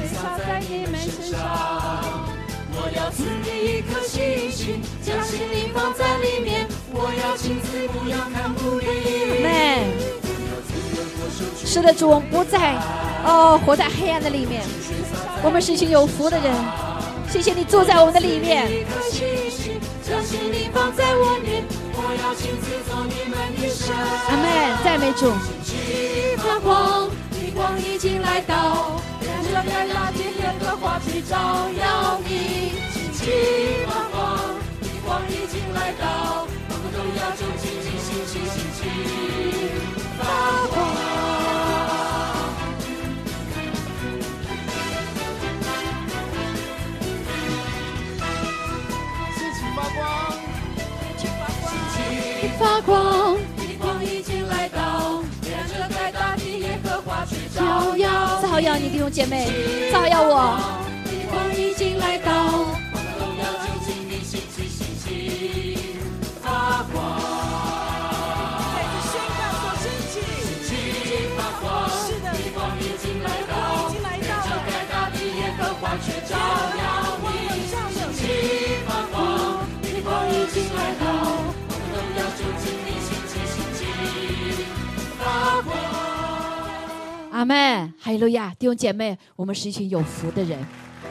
[2.79, 6.69] 我要赐你一颗星星，将心灵放在里面。
[6.93, 8.81] 我要亲自不要看不
[11.65, 12.75] 是的，主，我们不在
[13.25, 14.63] 哦活在黑暗的里面，
[15.43, 16.55] 我们是一群有福的人。
[17.31, 18.87] 谢谢你住在我们的里面。
[20.03, 21.65] 将心灵放在我面。
[24.29, 24.45] 阿门，
[24.85, 25.33] 赞美主。
[26.39, 27.11] 发光，
[27.55, 29.55] 光已经来到，让这个
[29.93, 30.19] 大地
[30.61, 31.37] 和花去照
[31.79, 32.73] 耀你。
[33.87, 34.39] 发光，
[35.05, 38.35] 光已经来到，我们都要走进星星星
[38.73, 38.81] 星。
[40.19, 40.23] 发
[40.69, 41.06] 光。
[52.59, 53.37] 发光，
[53.79, 60.59] 光已经来到，亮着在大地耶和华去照耀，照耀你弟兄姐妹，照耀我。
[61.31, 66.01] 光已经来到，我们都要走进你星星星星
[66.43, 66.96] 发光。
[87.37, 87.55] 阿妹，
[87.99, 88.55] 哈利路亚！
[88.55, 90.59] 弟兄姐妹，我们是一群有福的人。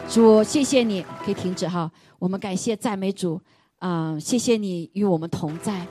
[0.10, 1.91] 主，谢谢你，可以停止哈。
[2.18, 3.39] 我们感谢赞美主，
[3.77, 5.85] 啊，谢谢你与我们同在。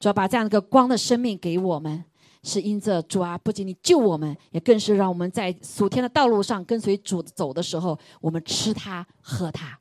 [0.00, 2.02] 主要把这样一个光的生命给我们，
[2.42, 9.78] 是因着主啊，不仅你救我们，也更是让我们在属天的道路上跟随主走的时候，我们吃它喝它。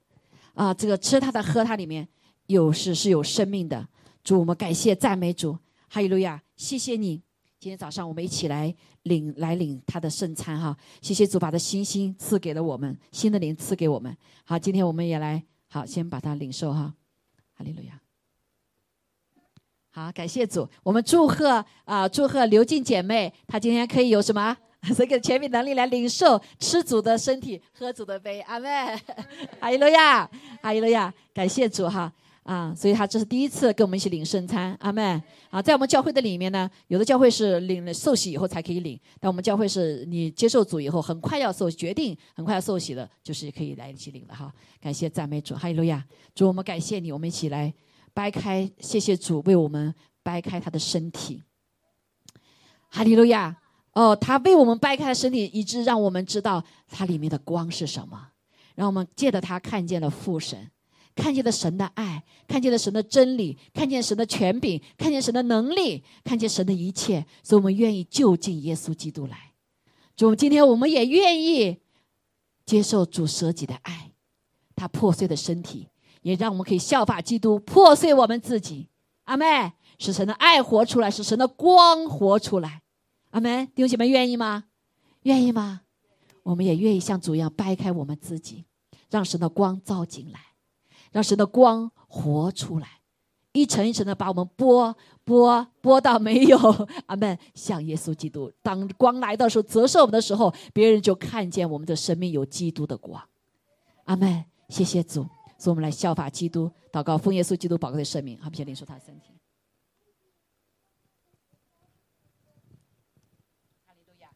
[0.53, 2.05] 啊，这个吃它的喝它里面
[2.47, 3.88] 有是是有生命的。
[4.21, 5.57] 主，我们感谢赞美主，
[5.88, 6.43] 哈利路亚！
[6.57, 7.21] 谢谢你，
[7.64, 10.76] 今天早上我们一起来领来领他的圣餐哈！
[11.02, 14.14] 谢谢主，把的星星赐给了我们，新的灵赐给我们。
[14.44, 16.94] 好，今天我们也来好，先把它领受哈，
[17.53, 18.02] 哈利路亚！
[19.91, 24.57] 好，感谢主，我们祝贺啊，祝贺刘静姐妹，她今天可以有什么
[24.94, 28.68] 这个全民能力来领受吃主的身体，喝主的杯，阿妹，
[29.61, 30.30] 哈利路亚，
[30.61, 32.11] 哈利路亚，感谢主哈。
[32.43, 35.21] 啊，所以他这是第一次跟我们一起领圣餐，阿门。
[35.49, 44.53] 啊，在我们教会的里面呢，有的教会是领了受洗以后才可以领，但我们教会是你接受主以后，很快要受决定，很快要受洗了，就是可以来一起领的哈。
[44.81, 46.03] 感谢赞美主，哈利路亚！
[46.35, 47.73] 主，我们感谢你，我们一起来
[48.13, 51.41] 掰开，谢谢主为我们掰开他的身体，
[52.89, 53.57] 哈利路亚！
[53.93, 58.29] 哦，他为我们掰开了身体，以致让我们知道它里面的光是什么，
[58.75, 60.71] 让我们借着他看见了父神。
[61.15, 69.52] 看见了神的爱，看见了神的真理，看见神的权柄，看见神的能力，看见神的一切，所以我们愿意就近耶稣基督来。
[70.15, 71.77] 主，今天我们也愿意
[72.65, 74.11] 接受主舍己的爱，
[74.76, 75.90] 他破碎的身体，
[76.22, 78.90] 也让我们可以效法基督，破碎我们自己。
[79.26, 79.73] 阿妹。
[79.99, 82.81] 使神的爱活出来，使神的光活出来。
[83.30, 83.68] 阿门。
[83.68, 84.65] 弟兄姐妹，愿意吗？
[85.22, 85.81] 愿意吗？
[86.41, 88.65] 我们也愿意像主一样掰开我们自己，
[89.10, 90.40] 让神的光照进来。
[91.14, 92.99] 让神的光活出来，
[93.53, 94.94] 一层一层的把我们剥
[95.26, 96.57] 剥剥到没有。
[97.06, 97.38] 阿门。
[97.53, 103.23] 像耶稣基督，当光来的时候，折射我们的时候，别人就看见我们的生命有基督的光。
[104.06, 104.44] 阿门。
[104.69, 105.22] 谢谢主，
[105.57, 109.34] 所以我们来效法基督，祷告奉耶稣基督宝贵的生命，阿们，先领受他的身体。
[113.85, 114.30] 哈利路亚，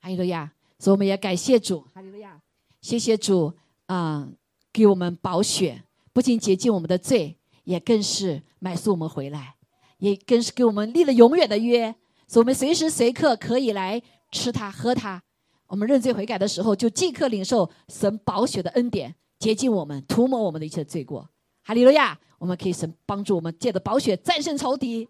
[0.00, 0.52] 哈利路亚。
[0.78, 2.42] 所以我们也感谢主，哈利路亚。
[2.82, 3.54] 谢谢主
[3.86, 4.28] 啊，
[4.72, 9.56] 给我们保血，不仅洁净我们的罪，也更是买赎我们回来，
[9.98, 11.94] 也更是给我们立了永远的约，
[12.26, 14.00] 所以我们随时随刻可以来
[14.30, 15.22] 吃它、喝它。
[15.66, 21.28] 我们认罪悔改的时候，就即刻领受神保血的恩典，洁净我们，涂抹我们的一切罪过。
[21.62, 22.18] 哈利路亚！
[22.38, 25.08] 我们可以神帮助我们，借着保血战胜仇敌，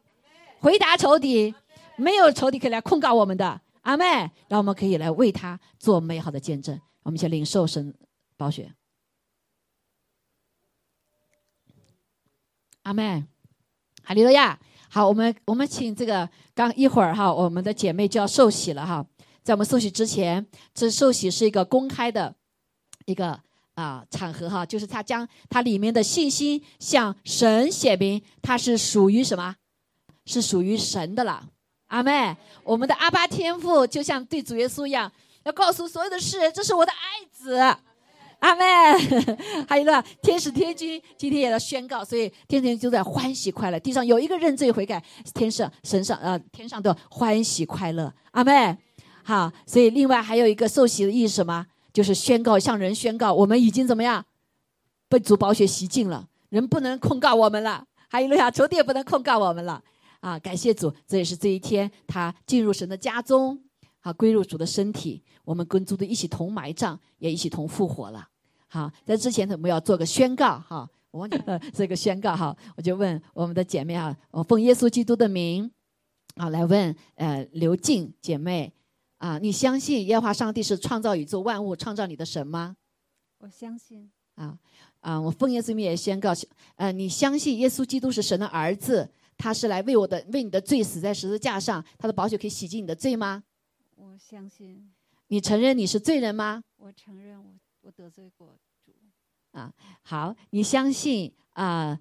[0.60, 1.54] 回答仇敌，
[1.96, 3.58] 没有仇敌可以来控告我们的。
[3.80, 6.78] 阿妹，让我们可以来为他做美好的见证。
[7.02, 7.94] 我们先领受神
[8.36, 8.70] 宝血。
[12.82, 13.24] 阿妹，
[14.02, 14.58] 哈利路亚。
[14.88, 19.04] 好，我们我们请这个刚一会儿哈，我们的姐妹就要受洗了哈。
[19.42, 22.34] 在我们受洗之前，这受洗是一个公开的
[23.06, 23.40] 一个
[23.74, 29.56] 啊场合哈，就是他将他里面的信心向神显明，他是属于什么？
[30.26, 31.48] 是属于神的了。
[31.86, 35.10] 阿妹，我们的阿巴天父就像对主耶稣一样，
[35.44, 37.58] 要告诉所有的世人，这是我的爱子。
[38.42, 38.64] 阿妹，
[39.68, 43.78] 还有呢，天使天君今天也要宣告，所以天天就在欢喜快乐。
[43.78, 45.00] 地上有一个认罪悔改，
[45.32, 48.12] 天上神上呃天上都欢喜快乐。
[48.32, 48.76] 阿妹，
[49.22, 51.64] 好，所以另外还有一个受洗的意思什么？
[51.92, 54.24] 就是宣告向人宣告，我们已经怎么样
[55.08, 57.86] 被主宝血洗净了，人不能控告我们了。
[58.08, 59.80] 还有路亚，仇敌也不能控告我们了。
[60.18, 63.56] 啊，感谢主，这也是这一天他进入神的家中，
[64.00, 65.22] 好归入主的身体。
[65.44, 68.28] 我们跟主的一起同埋葬，也一起同复活了。
[68.72, 75.70] 好，在之前我们要做个宣告哈，我忘记了这个宣告哈，我就问我们的姐妹啊，我奉耶稣基督的名，
[76.36, 78.72] 啊，来问呃刘静姐妹
[79.18, 82.74] 啊，你相信耶和华上帝是创造宇宙万物、创造你的神吗？
[83.40, 84.10] 我相信。
[84.36, 84.58] 啊
[85.00, 86.32] 啊，我奉耶稣名也宣告，
[86.76, 89.06] 呃，你相信耶稣基督是神的儿子？
[89.36, 93.42] 他是来为我的，为你的罪死在十字架上，他的宝血可以洗净你的罪吗？
[93.96, 94.90] 我相信。
[95.26, 96.62] 你承认你是罪人吗？
[96.78, 98.92] 我承认我我得罪过主。
[99.52, 99.72] 啊，
[100.02, 101.98] 好，你相信啊？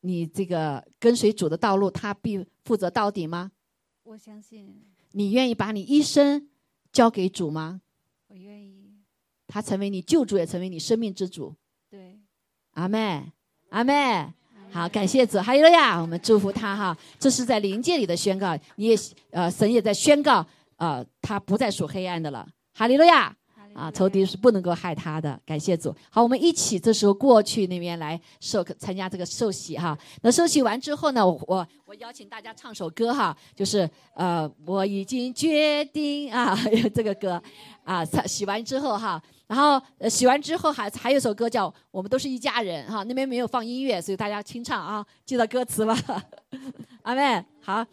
[0.00, 3.50] 你这个跟随主的道路，他必负责到底吗？
[4.04, 4.82] 我相信。
[5.10, 6.48] 你愿意把你一生
[6.92, 7.82] 交给主吗？
[8.28, 8.94] 我愿意。
[9.48, 11.54] 他成为你救主，也成为你生命之主。
[11.90, 12.20] 对。
[12.74, 13.32] 阿妹，
[13.70, 14.32] 阿妹。
[14.70, 16.00] 好，感谢主，哈利路亚！
[16.00, 16.96] 我们祝福他哈。
[17.18, 18.96] 这是在灵界里的宣告，你也
[19.30, 20.44] 呃，神也在宣告，
[20.76, 23.36] 呃，他不再属黑暗的了，哈利路亚！
[23.74, 25.38] 啊，仇敌是不能够害他的。
[25.44, 25.94] 感谢主。
[26.10, 29.98] 好，我们一起这时候过去那边来受参加这个受洗哈。
[30.22, 36.56] 那受洗完之后呢，我我邀请大家唱首歌哈，就是呃，我已经决定啊，
[36.94, 37.42] 这个歌
[37.84, 39.20] 啊，唱洗完之后哈。
[39.46, 45.94] 然后洗完之后还还有首歌叫《我们都是一家人》哈，那边没有放音乐，所以大家清唱啊，记得歌词吧，
[47.02, 47.84] 阿妹好。